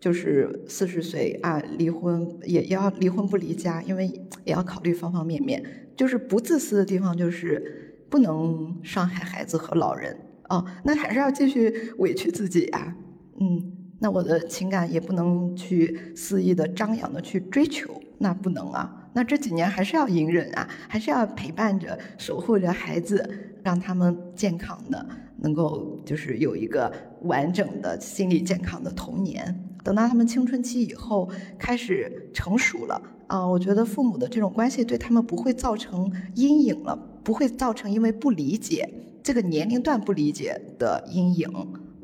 [0.00, 4.08] 就是四十岁啊，离婚也要离婚不离家，因为
[4.44, 5.62] 也要考虑方方面面。
[5.96, 7.82] 就是不自私的地方就是。
[8.14, 10.16] 不能伤害孩子和老人
[10.48, 12.94] 哦，那还是要继续委屈自己呀。
[13.40, 19.10] 嗯，那我的情感也不能去肆意的张扬的去追求，那不能啊。
[19.14, 23.28] 那这几年还是要隐忍啊，还是要陪伴着、守护着孩子，
[23.64, 25.04] 让他们健康的，
[25.38, 26.92] 能够就是有一个
[27.22, 29.52] 完整的心理健康的童年。
[29.82, 37.10] 等到他们青春期以后开始成熟了啊，我觉得父母的这种关系对他们不会造成阴影了。
[37.24, 38.88] 不会造成因为不理解
[39.22, 41.50] 这个年龄段不理解的阴影，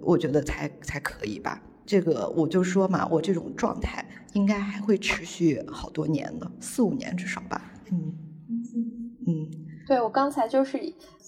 [0.00, 1.62] 我觉得才才可以吧。
[1.84, 7.72] 这个我就说嘛，我这种状态应该还会持续好多年的，四五年至少吧。
[7.90, 8.14] 嗯
[9.26, 9.50] 嗯，
[9.86, 10.78] 对我刚才就是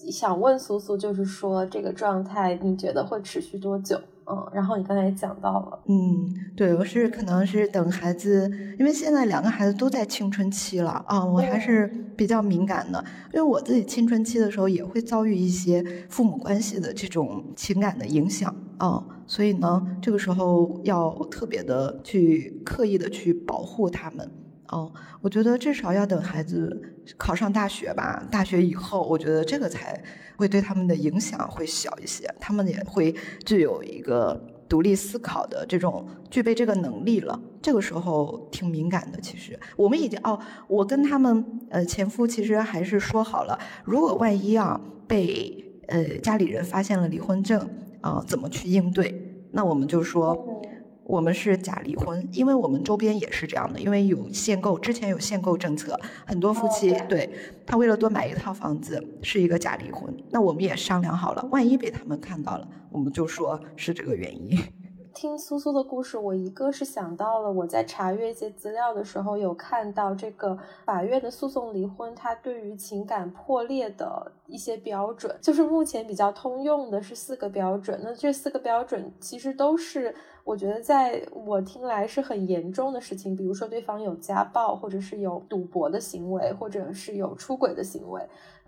[0.09, 4.01] 想问苏苏，就是说这个状态你觉得会持续多久？
[4.25, 8.49] 嗯，然后你刚才也讲到了，嗯，对，我是可能是等孩子，
[8.79, 13.03] 因为现在两个孩子都在青春期了啊，我还是比较敏感的，
[13.33, 24.31] 因为我自己青春期的时候也会遭遇一些父母关系的这种情感的影响啊，所以呢，这个时候要特别的去刻意的去保护他们。
[24.69, 24.91] 哦，
[25.21, 26.81] 我觉得至少要等孩子
[27.17, 28.25] 考上大学吧。
[28.31, 30.01] 大学以后，我觉得这个才
[30.37, 33.13] 会对他们的影响会小一些，他们也会
[33.45, 37.39] 具有一个独立思考的这种具备这个能力了。
[37.61, 47.69] 这个时候挺敏感的，其实我们已经哦，我跟他们呃前夫其实还是说好了，如果万一啊被呃家里人发现了离婚证
[48.01, 49.45] 啊，怎么去应对？
[49.51, 50.63] 那我们就说。
[51.05, 57.29] 我们是假离婚，因为我们周边也是这样的，因为有限购，之前有限购政策，很多夫妻对
[57.65, 64.57] 他为了多买一套房子是一个假离婚，那我们也商量好了，万一被他们看到了，我们就说是这个原因。
[65.13, 77.99] 听苏苏的故事，我一个是想到了我在查阅一些资料的时候，有看到这个法院的诉讼离婚，它对于情感破裂的一些标准，就是目前比较通用的是四个标准。
[78.03, 88.21] 那这四个标准其实都是我觉得在我听来是很严重的事情，比如说对方有家暴，或者是有赌博的行为，或者是有出轨的行为，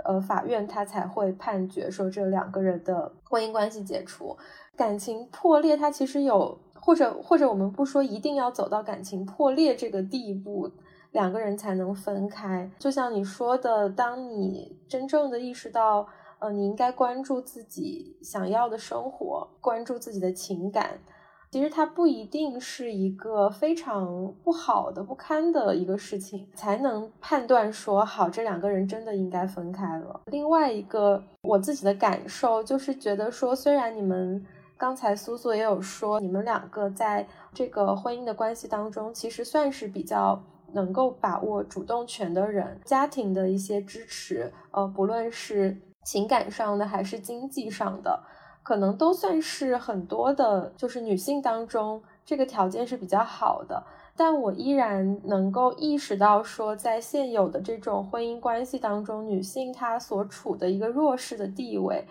[0.04, 4.38] 呃，法院他才会判决说这两个人的婚姻关系解除。
[4.78, 10.72] 感情破裂，它其实有，或者或者我们不说一定要走到感情破裂这个地步，
[11.12, 12.70] 两个人才能分开。
[12.80, 16.08] 就像你说的，当你真正的意识到，
[16.40, 21.00] 呃，你应该关注自己想要的生活，关注自己的情感。
[21.56, 30.20] 其实它不一定是一个非常不好的、不堪的一个事情，才能判断说好这两个人真的应该分开了。
[30.26, 34.46] 另外一个我自己的感受就是觉得说，虽然你们
[34.78, 40.44] 刚才苏苏也有说，你们两个在这个婚姻的关系当中，其实算是比较
[40.74, 48.22] 能够把握主动权的人，家庭的一些支持，呃，不论是情感上的还是经济上的。
[48.66, 53.84] 可能都算是很多的，就是女性当中这个条件是比较好的，
[54.18, 62.08] 但我依然能够意识到说，在现有的这种婚姻关系当中，女性她所处的一个弱势的地位，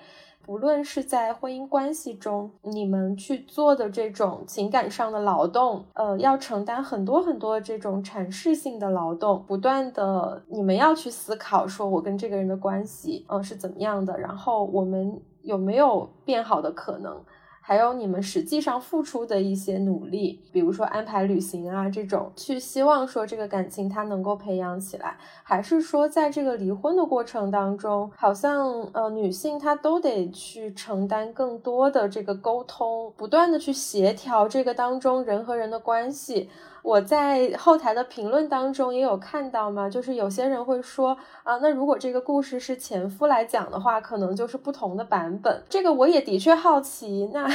[0.46, 15.20] 不论是在婚姻关系中，你们去做的这种情感上的劳动，呃，要承担很多很多这种阐释性的劳动，不断的你们要去思考，说我跟这个人的关系，嗯，是怎么样的，然后我们。
[15.44, 17.22] 有没有变好的可能？
[17.66, 36.50] 还有你们实际上付出的一些努力，比如说安排旅行啊这种，去希望说这个感情它能够培养起来，还是说在这个离婚的过程当中，好像呃女性她都得去承担更多的这个沟通，不断的去协调这个当中人和人的关系。
[36.84, 45.62] 我在后台的评论当中也有看到嘛，就是有些人会说啊，那如果这个故事是前夫来讲的话，可能就是不同的版本。
[45.66, 47.48] 这个我也的确好奇，那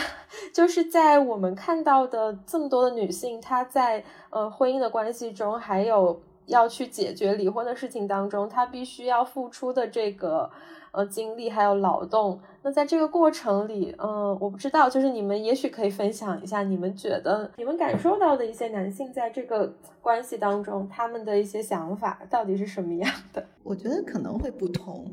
[0.52, 10.50] 就是在我们看到的这么多的女性，她在呃婚姻的关系中，还有要去解决离婚的事情当中，她必须要付出的这个。
[10.92, 23.46] 呃，经历还有劳动，那在这个过程里，嗯，我不知道，就是你们也许可以分享一下，你们觉得你们感受到的一些男性在这个关系当中，他们的一些想法到底是什么样的？
[23.62, 25.06] 我觉得可能会不同，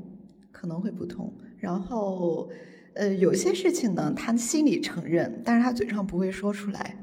[0.50, 1.30] 可能会不同。
[1.58, 2.48] 然后，
[2.94, 6.96] 呃，有些事情呢，他心里承认，但是他嘴上不会说出来。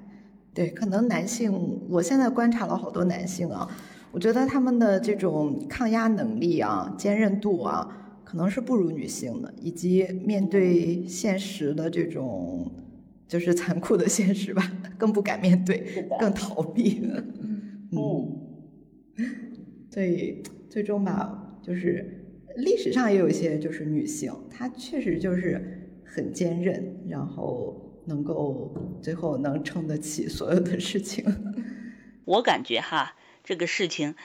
[0.53, 3.69] 对，可能男性，我现在观察了好多男性啊，
[4.11, 7.99] 我觉得他们的这种抗压能力啊，坚韧度啊。
[8.33, 12.67] 可能是不如女性的，以及面对现实的这种
[13.27, 16.99] 就是残酷的现实吧，更不敢面对，更逃避。
[17.91, 18.35] 嗯，
[19.91, 22.25] 所以最终吧，就是
[22.55, 31.23] 历史上也有一些就是女性，她确实就是很坚韧，然后能够最后能撑得起所有的事情。
[32.25, 33.13] 我感觉哈。
[33.43, 34.15] 这个事情，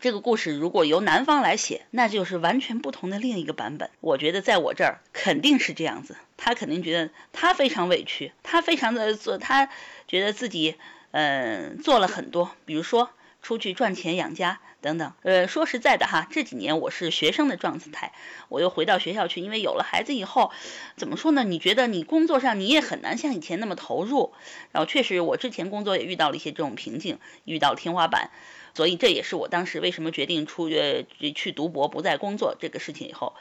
[0.00, 3.88] 这个故事如果由男方来写，那就是完全不同的另一个版本。
[4.00, 9.68] 我觉得在我这儿肯定是这样子，他肯定觉得他非常委屈，他非常的做，他
[10.08, 10.74] 觉得自己
[11.12, 13.10] 嗯做了很多，比如说
[13.42, 15.12] 出去赚钱养家等等。
[15.22, 18.12] 呃，说实在的哈，这几年我是学生的状态，
[18.48, 20.50] 我又回到学校去，因为有了孩子以后，
[20.96, 21.44] 怎么说呢？
[21.44, 24.32] 你觉得你工作上你也很难像以前那么投入，
[24.72, 28.30] 然后确实我之前工作也遇到了一些这种瓶颈，遇到天花板。
[28.74, 31.04] 所以这也是我当时为什么决定出呃
[31.34, 33.34] 去读博不再工作这个事情以后，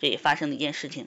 [0.00, 1.06] 这也发生的一件事情。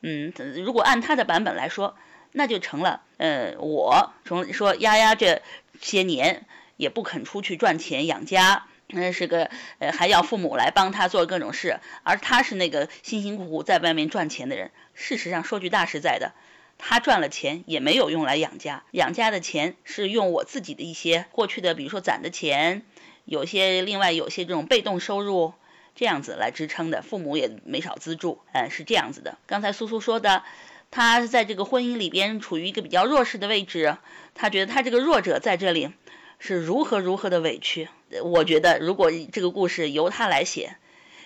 [0.00, 0.32] 嗯，
[0.64, 1.94] 如果按他的版本来说，
[2.32, 5.42] 那就成了，呃，我从说丫丫这
[5.80, 6.46] 些年
[6.78, 14.70] 也不肯出去赚钱养家，那是个呃还要父母来帮他做各种事，而他是那个辛辛苦苦在外面赚钱的人。
[14.94, 16.32] 事实上说句大实在的，
[16.78, 22.82] 他赚了钱也没有用来养家，养家的钱是用我自己的一些过去的，比如说攒的钱。
[23.30, 25.54] 有些另外有些这种被动收入
[25.94, 29.38] 这样子来支撑的，父母也没少资助，嗯，是这样子的。
[29.46, 30.42] 刚才苏苏说的，
[30.90, 33.98] 他在这个婚姻里边处于一个比较弱势的位置，
[34.34, 35.92] 他觉得他这个弱者在这里
[36.40, 37.88] 是如何如何的委屈。
[38.24, 40.76] 我觉得如果这个故事由他来写，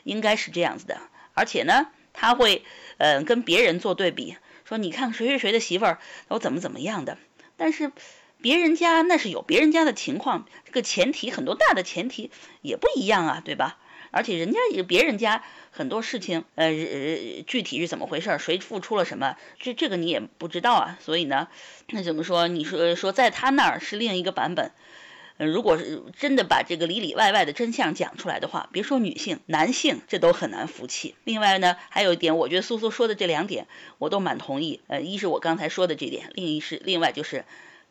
[0.03, 0.99] 应该是这样子的。
[1.33, 2.67] 而且呢，他会
[2.99, 4.37] 嗯跟别人做对比，
[4.67, 5.99] 说你看谁谁谁的媳妇儿
[6.29, 7.17] 都怎么怎么样的，
[7.57, 7.93] 但是。
[8.45, 12.31] 别人家那是有别人家的情况，这个前提很多大的前提
[12.61, 13.79] 也不一样啊，对吧？
[14.11, 16.71] 而且人家也别人家很多事情，呃，
[17.47, 20.99] 具体是怎么回事，谁付出了什么，这这个你也不知道啊。
[21.01, 21.49] 所以呢，
[21.89, 22.47] 那怎么说？
[22.47, 24.73] 你说说在他那儿是另一个版本。
[25.39, 31.15] 呃，如果是真的把这个里里外外的真相讲出来的话，别说女性，男性这都很难服气。
[31.25, 34.83] 另外呢，还有一点，我觉得苏苏说的这两点我都蛮同意。
[34.87, 37.47] 呃，一是我刚才说的这点，另一是另外就是。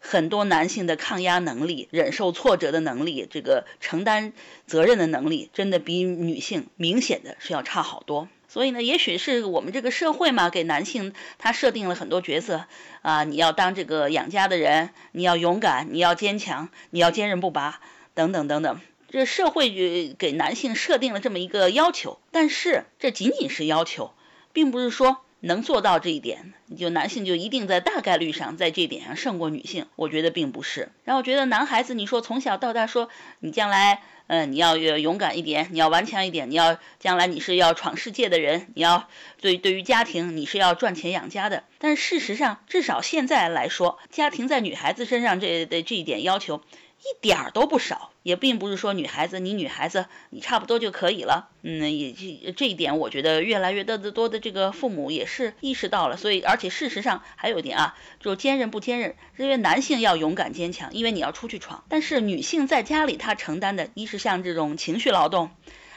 [0.06, 4.34] 很多男性的抗压能力、忍受挫折的能力、这个承担
[4.68, 8.28] 责任的能力，真的比女性明显的是要差好多。
[8.50, 12.66] 所以呢，也许是我们这个社会嘛，给男性他设定了很多角色
[13.02, 17.80] 啊，你要当这个养家的人，你要勇敢，你要坚强，你要坚韧不拔，
[18.14, 18.82] 等等等等。
[19.10, 24.12] 这社会给男性设定了这么一个要求，但是这仅仅是要求。
[24.52, 29.88] 并不是说能做到这一点，你就男性就一定在大概率上在这点上胜过女性。
[29.98, 30.90] 我觉得并不是。
[31.04, 39.10] 然后我觉得男孩子，你说从小到大说你将来，嗯，你要勇敢一点，你要顽强一点，你要将来你是要闯世界的人，你要
[39.42, 41.66] 对对于家庭你是要赚钱养家的。
[41.78, 46.62] 但事实上，至少现在来说，家庭在女孩子身上这的这一点要求。
[47.04, 51.50] 一点儿都不少，也并不是说女孩子你女孩子你差不多就可以了。
[51.62, 56.16] 嗯，也这这一点，我觉得越来越多的多的这个父母也是意识到了。
[56.16, 61.84] 所以，而且事实上还有一点啊，就坚韧不坚韧，因为男性要勇敢坚强，因为你要出去闯。
[61.90, 65.52] 但是女性在家里她承担的，一是像这种情绪劳动，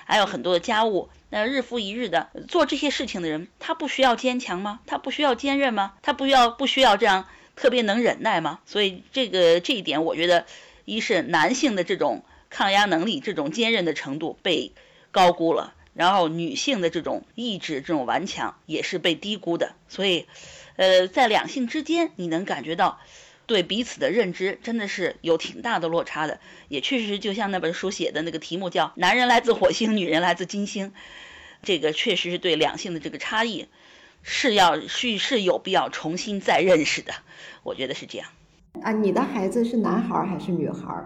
[0.06, 4.80] 还有很多的家务，那日复一日的做这些事情的人，她不需要坚强吗？
[4.86, 5.94] 她不需要坚韧吗？
[6.02, 8.58] 她不要不需要这样特别能忍耐吗？
[8.66, 10.46] 所以这个这一点，我觉得。
[10.86, 14.72] 一是男性的这种抗压能力、这种坚韧的程度被
[15.10, 19.74] 高估了，然后女性的这种意志、这种顽强也是被低估的。
[19.88, 20.26] 所以，
[20.76, 23.00] 呃，在两性之间，你能感觉到
[23.46, 26.38] 对彼此的认知真的是有挺大的落差的。
[26.68, 30.92] 也确实，就像那本书写的那个题目叫“男人来自火星，女人来自金星”，
[31.64, 33.66] 这个确实是对两性的这个差异
[34.22, 37.12] 是要是是有必要重新再认识的。
[37.64, 38.28] 我觉得是这样。
[38.82, 41.04] 啊，你的孩子是男孩还是女孩？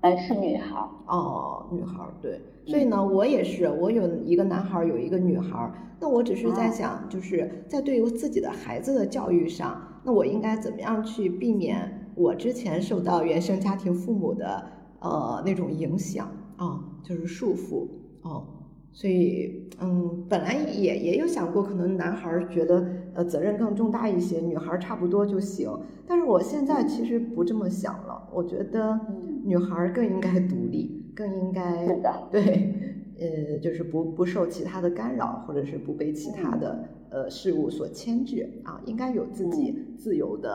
[0.00, 0.76] 哎，是女孩。
[1.06, 2.40] 哦，女孩，对。
[2.66, 5.72] 所以呢，我也是，我有一个男孩，有一个女孩。
[6.00, 14.64] 那我只是在想，就是在对于自己的孩子的教育上，那我应该怎么样去避免我之前受到原生家庭父母的
[15.00, 17.86] 呃那种影响啊，就是束缚
[18.22, 18.46] 哦。
[18.92, 25.70] 所以，嗯，本来也也有想过，可能男孩觉得呃责任更重大一些，女孩差不多就行。
[26.06, 29.00] 但是我现在其实不这么想了，我觉得
[29.44, 31.86] 女孩更应该独立，更应该
[32.30, 32.74] 对，
[33.18, 40.50] 呃，就是不不受其他的干扰，或者是不被其他的呃事物所牵制啊，应该有自己自由的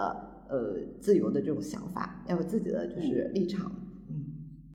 [0.50, 3.72] 呃自由的这种想法，要有自己的就是立场。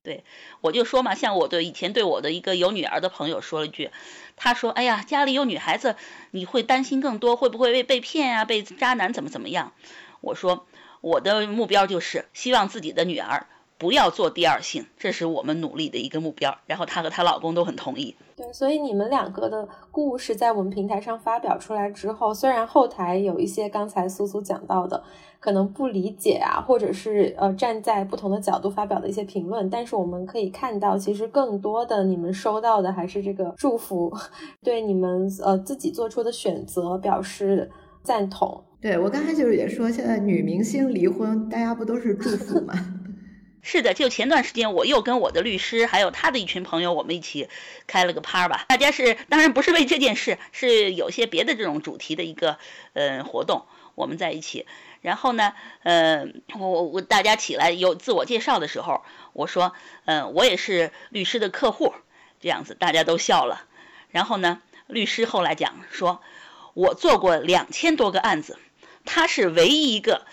[0.05, 0.22] 对，
[0.61, 3.90] 我就说嘛，像我的以前对我的一个有女儿的朋友说了一句，
[4.36, 5.96] 他说：“哎呀，家里有女孩子，
[6.30, 9.72] 你会担心更多，会不会被被骗啊，被渣男怎么怎么样？”
[10.20, 10.66] 我说，
[11.00, 13.46] 我的目标就是希望自己的女儿。
[13.76, 16.57] 不要做第二性，这是我们努力的一个目标。
[16.66, 18.16] 然后她和她老公都很同意。
[18.36, 25.02] 对，所以你们两个的故事在我们平台上发表出来之后，虽然后台有一些刚才苏苏讲到的
[25.45, 34.11] 可能不理解啊，或者是呃站在不同的角度发表的一些评论，但是我们可以看到，其实更多的你们收到的还是这个祝福，
[34.64, 37.70] 对你们呃自己做出的选择表示
[38.03, 38.64] 赞同。
[38.80, 42.72] 对我刚才就是也说，现在女明星离婚，大家不都是祝福吗？
[43.61, 47.49] 是的，就前段时间我又跟我的律师还有他的一群朋友，我们一起
[47.86, 48.64] 开了个趴吧。
[48.66, 52.57] 大家是当然不是为这件事，是有些别的这种主题的一个
[52.95, 53.64] 呃活动，
[53.95, 54.64] 我们在一起。
[55.05, 55.52] 然后呢，
[55.82, 56.26] 呃，
[56.59, 59.74] 我我大家起来有自我介绍的时候，我说，
[60.07, 61.92] 嗯，我也是律师的客户，
[62.40, 63.66] 这样子大家都笑了。
[64.11, 66.22] 然后呢，律师后来讲说，
[66.72, 68.59] 我做过两千多个案子，
[69.05, 70.24] 他是唯一一个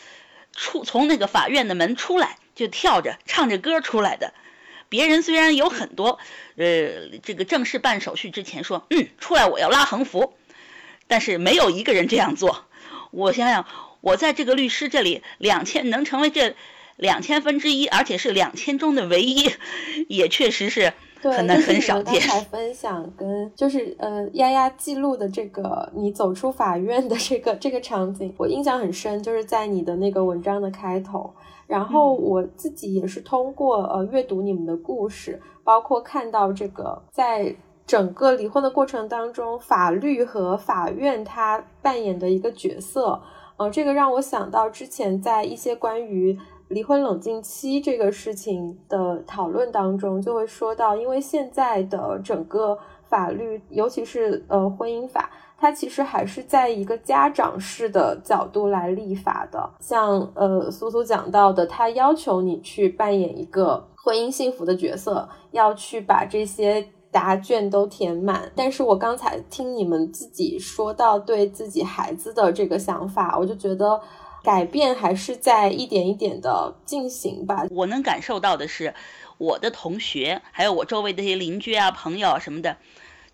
[0.53, 2.37] 出从那个法院的门出来。
[2.53, 4.33] 就跳着唱着歌出来的，
[4.89, 6.19] 别人虽然有很多，
[6.57, 10.35] 呃，这个正式办手续之前说，嗯，出来我要拉横幅，
[11.07, 12.65] 但是没有一个人这样做。
[13.11, 13.65] 我想想，
[14.01, 16.55] 我在这个律师这里，两千能成为这
[16.97, 19.49] 两千分之一，而且是两千中的唯一，
[20.07, 20.93] 也确实是。
[21.23, 22.19] 很难很少见。
[22.19, 31.31] 刚才分享跟就是呃丫丫记录的这个你走出法院的这个这个场景，我印象很深，就是在你的那个文章的开头。
[31.67, 43.21] 然后我自己也是通过呃阅读你们的故事，包括看到这个在整个离婚的过程当中，法律和法院它扮演的一个角色，
[43.57, 46.37] 呃，这个让我想到之前在一些关于。
[46.67, 52.79] 离婚冷静期这个事情的讨论当中，就会说到，因为现在的整个
[53.09, 59.69] 法律，尤其是呃婚姻法，它其实还是在一个家长式的角度来立法的。
[59.81, 68.51] 像呃苏苏讲到的，他要求你去扮演一个婚姻幸福的角色，要去把这些答卷都填满。
[68.55, 74.01] 但是我刚才听你们自己说到对自己孩子的这个想法，我就觉得。
[74.43, 77.67] 改变还是在一点一点的进行吧。
[77.69, 78.95] 我能感受到的是，
[79.37, 82.77] 我的同学还有我周围的一些邻居啊、朋友什么的，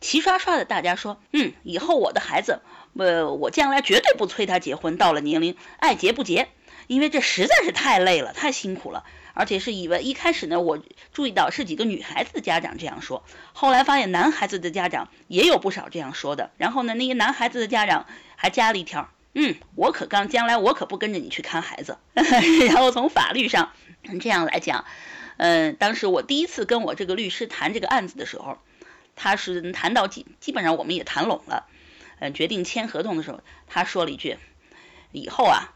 [0.02, 2.60] 齐刷刷的大家说，嗯，以后我的孩子，
[2.98, 6.50] 呃，我将来绝对不催他结婚，到了年龄爱结不结，
[6.88, 9.06] 因为这实在是太累了，太辛苦了。
[9.40, 10.80] 而且是以为一开始呢，我
[11.14, 13.24] 注意到是几个女孩子的家长这样说，
[13.54, 16.50] 后来发现男孩子的家长也有不少这样说的。
[16.58, 22.00] 然后呢，那些男孩子的家长还加了一条，嗯，我可刚将来我可不跟着你去看孩子。
[22.16, 23.74] 然后从法律上
[24.20, 24.86] 这样来讲，
[25.38, 28.58] 嗯，当时我第一次跟我这个律师谈这个案子的时候，
[29.16, 31.68] 他是谈到基基本上我们也谈拢了，
[32.18, 34.38] 嗯，决定签合同的时候，他说了一句，
[35.12, 35.76] 以后啊。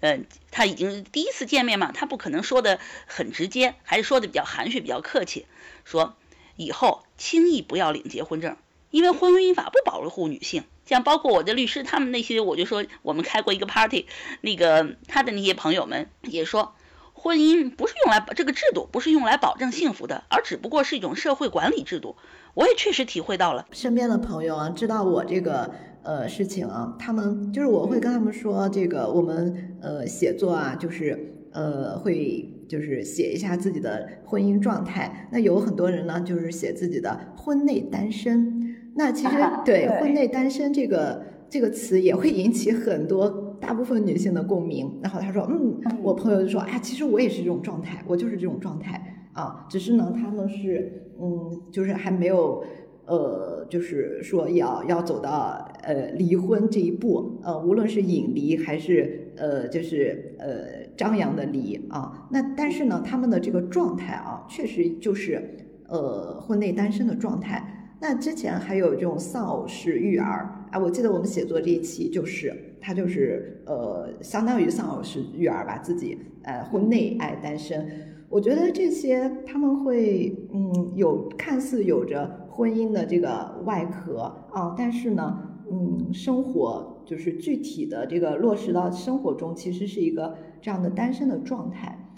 [0.00, 5.46] 嗯，他已经第一次见面嘛，他不可能说的很直接，还是说的比较含蓄、比较客气，
[5.84, 6.14] 说
[6.56, 8.56] 以后轻易不要领结婚证，
[8.90, 10.64] 因为婚姻法不保护女性。
[10.86, 14.06] 像包括我的律师他们那些，我就说我们开过一个 party，
[14.40, 16.74] 那个他的那些朋友们也说，
[17.12, 22.16] 婚姻不是用来这个制度不是用来保证幸福的，而只不过是一种社会管理制度。
[22.54, 25.72] 我也确实体会到了，身边的朋友啊，知道我这个。
[26.02, 31.18] 呃，事情啊，他们就是我会跟他们说，这个我们呃写作啊，就是
[31.52, 35.28] 呃会就是写一下自己的婚姻状态。
[35.30, 38.74] 那有很多人呢，就是写自己的婚内单身。
[38.94, 44.90] 那其实对婚内单身这个这个词也会引起很多大部分女性的共鸣。
[45.02, 52.64] 然后他说，嗯，我朋友就说，啊，其实我也是这种状态，我就是这种状态啊，只是呢，他们是嗯，就是还没有。
[53.10, 65.42] 呃，就是说要要走到呃离婚这一步，呃，无论是隐离还是呃就是呃张扬的离啊，那但是呢，他们的这个状态啊，确实就是
[65.88, 67.60] 呃婚内单身的状态。
[68.00, 77.84] 那之前还有这种丧偶式育儿啊，我记得我们写作这一期就是他就是呃相当于丧偶式育儿吧，自己呃婚内爱单身。
[78.28, 82.39] 我觉得这些他们会嗯有看似有着。
[82.52, 85.38] 婚姻的这个外壳啊，但是呢，
[85.70, 92.12] 嗯，生活就是具体的这个落实到生活中，其实是一个这样的单身的状态。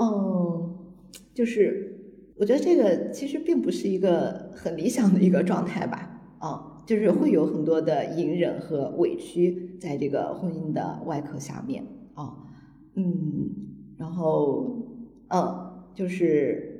[0.00, 0.78] 嗯，
[1.34, 1.98] 就是
[2.36, 6.08] 我觉得这个其实并不是一个很理想的一个状态吧。
[6.38, 11.84] 啊，就是会有很多的隐忍和委屈在这个婚姻的外壳下面
[12.14, 12.34] 啊。
[12.94, 13.50] 嗯，
[13.98, 14.78] 然后
[15.28, 16.70] 嗯，就是。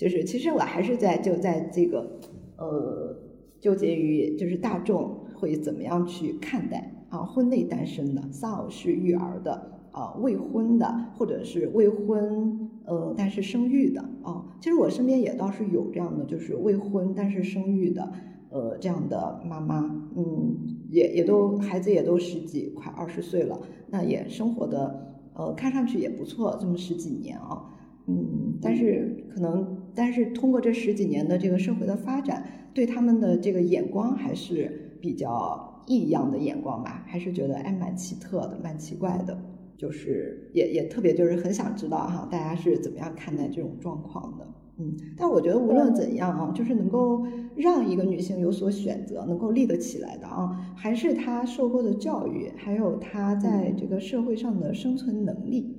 [0.00, 2.10] 就是，其实我还是在就在这个，
[2.56, 3.14] 呃，
[3.60, 10.86] 纠结于就是大众会怎么样去看待啊，婚内单身的、丧偶式育儿的啊、未婚的，
[11.18, 14.56] 或者是未婚呃但是生育的啊。
[14.58, 18.10] 其实我身边也倒是有这样的，就是未婚但是生育的，
[18.48, 19.80] 呃，这样的妈妈，
[20.16, 20.56] 嗯，
[20.88, 23.60] 也也都孩子也都十几快二十岁了，
[23.90, 27.66] 那也生活的呃看上去也不错，这么十几年啊。
[28.06, 39.38] 嗯，但是可能，但是通过这十几年的这个社会的发展，对他们的这个眼光还是比较异样的眼光吧，还是觉得哎蛮奇特的，蛮奇怪的，
[39.76, 44.46] 就是也也特别就是很想知道哈，大家是怎么样看待这种状况的？
[44.78, 55.76] 嗯，但我觉得无论怎样啊，就是能够让一个女性有所选择，能够立得起来的啊，还是她受过的教育，还有她在这个社会上的生存能力。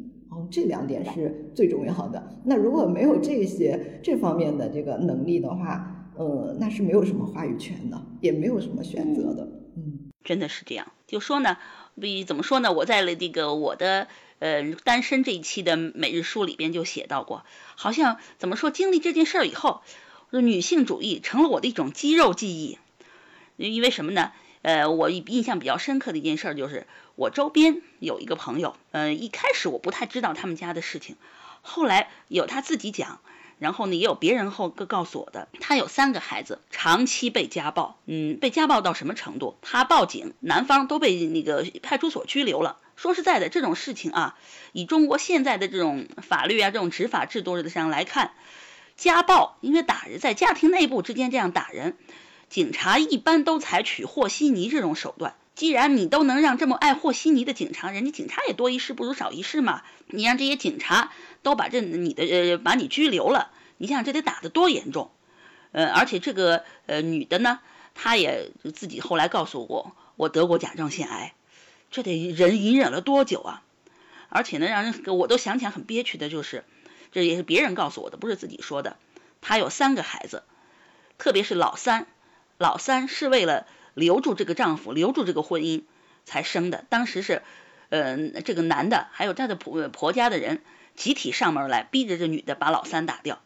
[0.52, 2.38] 哦，这两点是最重要的。
[2.44, 9.48] 那如果没有这些这方面的这个能力的话，呃，那是没有什么话语权的，也没有什么选择的。
[9.78, 10.92] 嗯，真的是这样。
[11.08, 11.58] 就说呢，
[12.00, 12.74] 比怎么说呢？
[12.74, 14.08] 我在了这个我的
[14.40, 17.44] 呃单身这一期的每日书里边就写到过，
[17.76, 19.82] 好像怎么说经历这件事儿以后，
[20.32, 22.78] 女性主义成了我的一种肌肉记忆。
[23.58, 24.32] 因为什么呢？
[24.64, 26.86] 呃，我印象比较深刻的一件事就是，
[27.22, 31.18] 我周边有一个朋友，呃，一开始我不太知道他们家的事情，
[31.62, 33.20] 后来有他自己讲，
[33.60, 39.56] 然后呢，也有别人后告诉我的，他有三个孩子，长期被家暴，嗯，被家暴到什么程度？
[39.62, 42.80] 他报警，男方都被那个派出所拘留了。
[42.96, 44.36] 说实在的，这种事情啊，
[44.72, 48.32] 以中国现在的这种法律啊，这种执法制度上来看，
[48.98, 51.98] 家暴，因为打人在家庭内部之间这样打人。
[52.50, 55.36] 警察一般都采取和稀泥这种手段。
[55.62, 59.84] 既然你都能让这么爱和稀泥的警察，人家警察也多一事不如少一事嘛。
[60.08, 61.12] 你让这些警察
[61.44, 65.12] 都把这你的呃把你拘留了，你想这得打得多严重？
[65.72, 67.60] 呃，而且这个呃女的呢，
[67.94, 71.36] 她也自己后来告诉我，我得过甲状腺癌，
[71.92, 73.62] 这得忍隐忍了多久啊？
[74.30, 76.64] 而且呢，让人我都想起来很憋屈的就是，
[77.12, 78.98] 这也是别人告诉我的，不是自己说的。
[79.42, 80.42] 她有三个孩子，
[81.20, 82.08] 特别是老三。
[82.58, 85.84] 老三是为了留住这个丈夫，留住这个婚姻
[86.26, 86.86] 才生的。
[86.90, 87.42] 当时是，
[87.90, 90.62] 呃，这个男的还有他的婆婆家的人
[90.96, 93.42] 集体上门来，逼着这女的把老三打掉，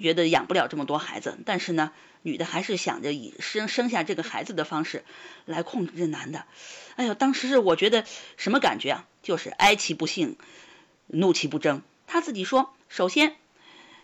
[0.00, 1.38] 觉得养不了这么多孩子。
[1.44, 5.04] 但是呢，女的还是想着以生生下这个孩子的方式
[5.44, 6.44] 来控制这男的。
[6.96, 8.04] 哎呦，当时是我觉得
[8.36, 9.06] 什么感觉啊？
[9.22, 10.36] 就是哀其不幸，
[11.06, 11.82] 怒其不争。
[12.06, 13.36] 她自己说，首先，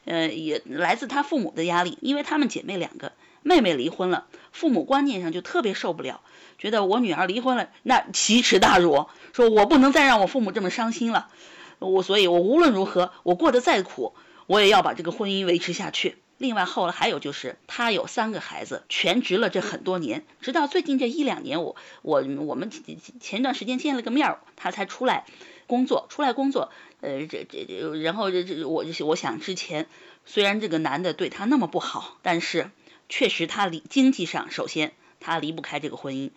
[0.05, 3.13] 呃，也来自她父母的压力，因为她们姐妹两个，
[3.47, 6.21] 妹妹离婚了，父母观念上就特别受不了，
[6.59, 11.29] 觉得我女儿离婚了，那奇耻大辱，说我不能再让我父母这么伤心了，
[11.79, 14.15] 我所以，我无论如何，我过得再苦，
[14.49, 16.17] 我也要把这个婚姻维持下去。
[16.39, 22.71] 另外，后来还有就是，他有三个孩子，全职了这很多年，直到最近这一两年，我我我们
[23.21, 25.25] 前段时间见了个面，他才出来
[25.69, 29.87] 工作，出来工作，呃，这这这，然后这这，我我想之前
[30.27, 32.71] 虽然这个男的对他那么不好，但是
[33.09, 36.31] 确实他离经济上，首先他离不开这个婚姻，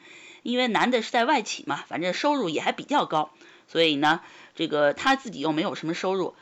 [0.43, 3.31] 因为男的是在外企嘛，反正收入也还比较高，
[3.67, 4.21] 所以呢，
[4.55, 6.35] 这个他自己又没有什么收入。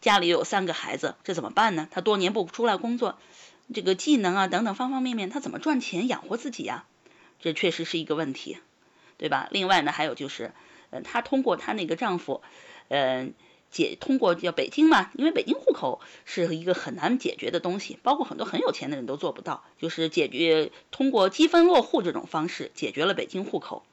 [0.00, 1.86] 家里有三个孩子，这怎么办呢？
[1.90, 3.18] 他多年不出来工作，
[3.74, 6.84] 这个技能啊等等方方面面，他怎么赚钱养活自己呀？
[7.38, 8.56] 这确实是一个问题，
[9.18, 9.48] 对吧？
[9.50, 10.52] 另外呢，还有就是，
[10.90, 12.40] 呃，她通过她那个丈夫，
[12.88, 13.34] 嗯，
[13.70, 23.84] 解通过叫北京嘛，因为北京户口是一个很难解决的东西，包括很多很有钱的人都做不到，就是解决通过积分落户这种方式解决了北京户口。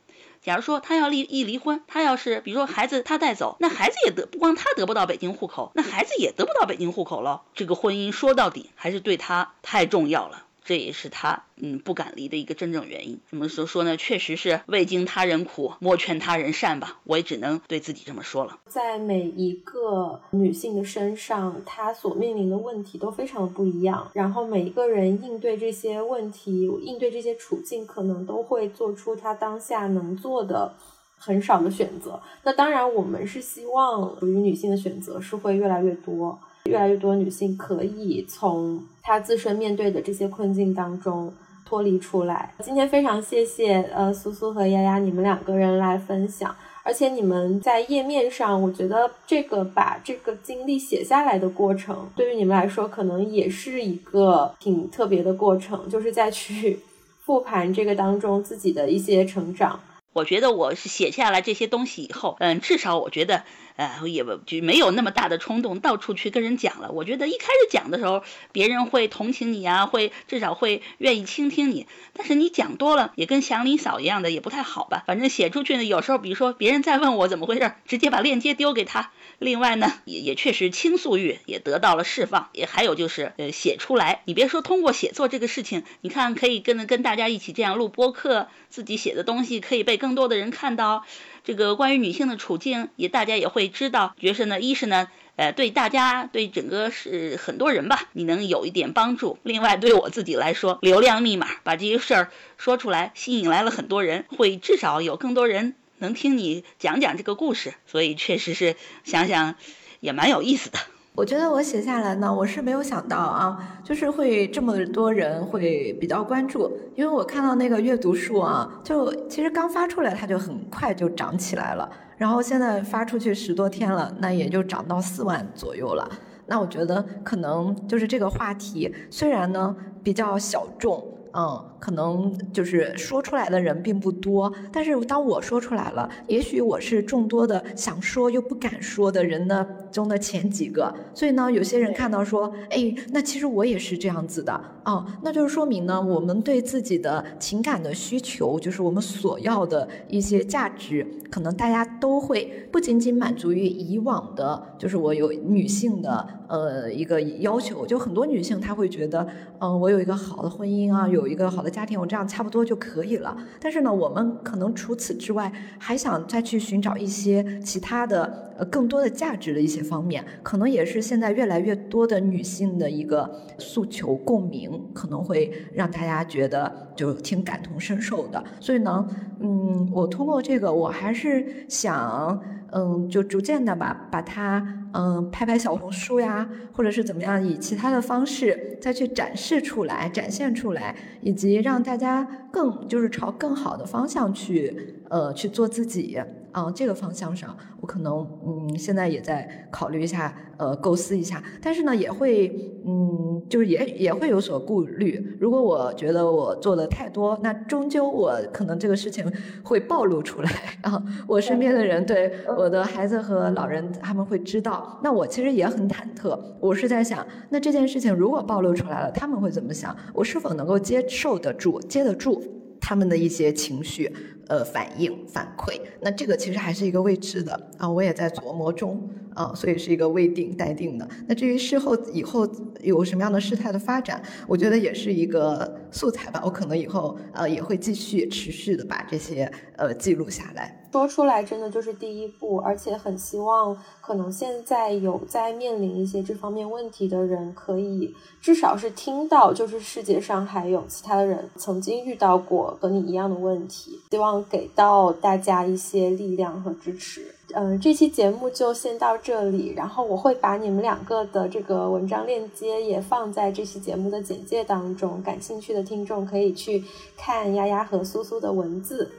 [0.41, 7.43] 假如说他要离一离婚，他要是比如说孩子他带走，那孩子也得不光他得不到北京户口，那孩子也得不到北京户口了。
[7.53, 10.46] 这个婚姻说到底还是对他太重要了。
[10.67, 13.17] 这也是他嗯不敢离的一个真正原因。
[13.29, 13.95] 怎么说说呢？
[13.95, 16.99] 确实是未经他人苦，莫劝他人善吧。
[17.05, 18.59] 我也只能对自己这么说了。
[18.67, 24.11] 在每一个女性的身上，她所面临的问题都非常的不一样。
[24.13, 30.75] 然后每一个人应对这些问题、应对这些处境，可能都会做出她当下能做的
[31.17, 32.21] 很少的选择。
[32.43, 36.37] 那当然，我们是希望属于女性的选择是会越来越多。
[36.67, 41.33] 越来越多女性可以从她自身面对的这些困境当中
[41.65, 42.53] 脱离出来。
[42.63, 56.79] 今天非常谢谢呃苏苏和丫丫你们两个人来分享，而且你们在页面上，我觉得这个把这个经历写下来的过程，对于你们来说可能也是一个挺特别的过程，就是在去
[57.25, 59.79] 复盘这个当中自己的一些成长。
[60.13, 63.43] 我觉得我是写下来这些东西以后，嗯，至少我觉得。
[63.77, 66.91] 呃，也就没有那么大的冲动到处去跟人讲了。
[66.91, 71.87] 我觉得一开始讲的时候，别人会同情你啊，会至少会愿意倾听你。
[72.13, 75.03] 但是你讲多了，也跟祥林嫂一样的，也不太好吧。
[75.07, 79.11] 反正写出去呢，有时候比如说别人再问我怎么回事，直接把链接丢给他。
[79.39, 82.49] 另外呢，也也确实倾诉欲也得到了释放。
[82.53, 91.05] 也还有就是呃，写出来，你别说通过写作这个事情，你看可以跟跟大家一起这样录播客，自己写的东西可以被更多的人看到。
[91.47, 94.13] 这个关于女性的处境，也大家也会知道。
[94.19, 95.07] 觉得呢，一是呢，
[95.37, 99.39] 呃，对大家，对整个是很多人吧，你能有一点帮助。
[99.43, 107.75] 另外，对我自己来说，流量密码，把这些事儿说出来，吸引来了很多人，会至少有更多人能听你讲讲这个故事。
[107.85, 108.75] 所以，确实是
[109.05, 109.55] 想想
[110.01, 110.77] 也蛮有意思的。
[111.17, 126.07] 我觉得我写下来呢，我是没有想到啊，就是会这么多人会比较关注，因为我看到那个阅读数啊，就其实刚发出来它就很快就涨起来了，然后现在发出去十多天了，那也就涨到四万左右了。
[126.45, 131.03] 那我觉得可能就是这个话题虽然呢比较小众。
[131.39, 140.91] 嗯，可能就是说出来的人并不多，但是当我说出来了，也许我是众多的想说又不敢说的人呢中的前几个。
[141.13, 159.27] 所以呢，有些人看到说，哎，那其实我也是这样子的哦，那就是说明呢，我们对自己的情感的需求，就是我们所要的一些价值，可能大家都会不仅仅满足于以往的，就是我有女性的呃一个要求，就很多女性她会觉得，
[159.59, 161.17] 嗯，我有一个好的婚姻啊，有。
[161.27, 163.35] 有一个好的家庭，我这样差不多就可以了。
[163.59, 178.43] 但是呢，我们可能除此之外，还想再去寻找一些其他的、呃更多的价值的一些方面，可能也是现在越来越多的女性的一个诉求共鸣，可能会让大家觉得就挺感同身受的。
[178.59, 179.07] 所以呢，
[179.39, 182.41] 嗯，我通过这个，我还是想。
[182.69, 196.19] 嗯，就逐渐的吧，把它嗯拍拍小红书呀，或者是怎么样，以其他的方式再去展示出来、展现出来，以及让大家更就是朝更好的方向去呃去做自己。
[196.57, 201.43] 啊，这个方向上，我可能嗯，现在也在考虑一下，呃，构思一下。
[201.61, 202.51] 但是呢，也会
[202.83, 205.37] 嗯，就是也也会有所顾虑。
[205.39, 209.31] 如果我觉得我做的太多，那终究我可能这个事情
[209.63, 210.51] 会暴露出来
[210.81, 210.99] 啊。
[211.27, 216.35] 我身边的人对我的孩子和老人他们会知道，那我其实也很忐忑。
[216.59, 219.95] 我是在想，那这件事情如果暴露出来了，他们会怎么想？
[220.11, 222.41] 我是否能够接受得住、接得住
[222.81, 224.11] 他们的一些情绪？
[224.47, 229.09] 呃，反应反馈，那这个其实还是一个未知的啊，我也在琢磨中。
[229.37, 231.07] 啊，所以是一个未定待定的。
[231.27, 232.49] 那至于事后以后
[232.81, 236.41] 有什么样的事态的发展，我觉得也是一个素材吧。
[236.43, 240.83] 我可能以后呃也会继续持续的把这些呃记录下来。
[240.91, 248.11] 说出来真的就是第一步，而且很希望可能现在有在面临一些这方面问题的人，可以
[248.41, 257.36] 至少是听到，就是世界上还有其他的人曾经遇到过和你一样的问题，希望给到大家一些力量和支持。
[257.53, 266.83] 嗯，这期节目就先到这里，然后我会把你们两个的这个文章链接也放在这期节目的简介当中，感兴趣的听众可以去
[267.15, 269.09] 看丫丫和苏苏的文字。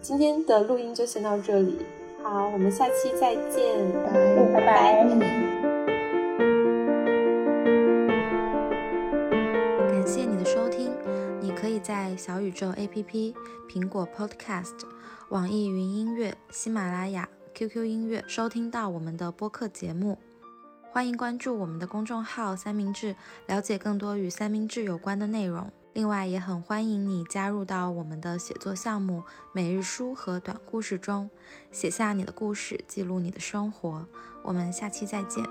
[0.00, 1.76] 今天的录音就先到这里，
[2.22, 3.62] 好，我们下期再见，
[4.52, 5.04] 拜拜。
[9.88, 10.92] 感谢你的收听，
[11.40, 13.34] 你可以在小宇宙 APP、
[13.68, 14.84] 苹果 Podcast、
[15.30, 20.18] 网易云音乐、喜马拉雅、QQ 音乐收听到我们的播客节目。
[20.90, 23.14] 欢迎关注我们的公众号“三明治”，
[23.46, 25.70] 了解更多与三明治有关的内容。
[25.92, 29.22] 另外，也很欢迎你加入到我们的写作项目——
[29.52, 31.30] 每日书和短故事中，
[31.70, 34.06] 写下你的故事，记录你的生活。
[34.42, 35.44] 我们下期再见。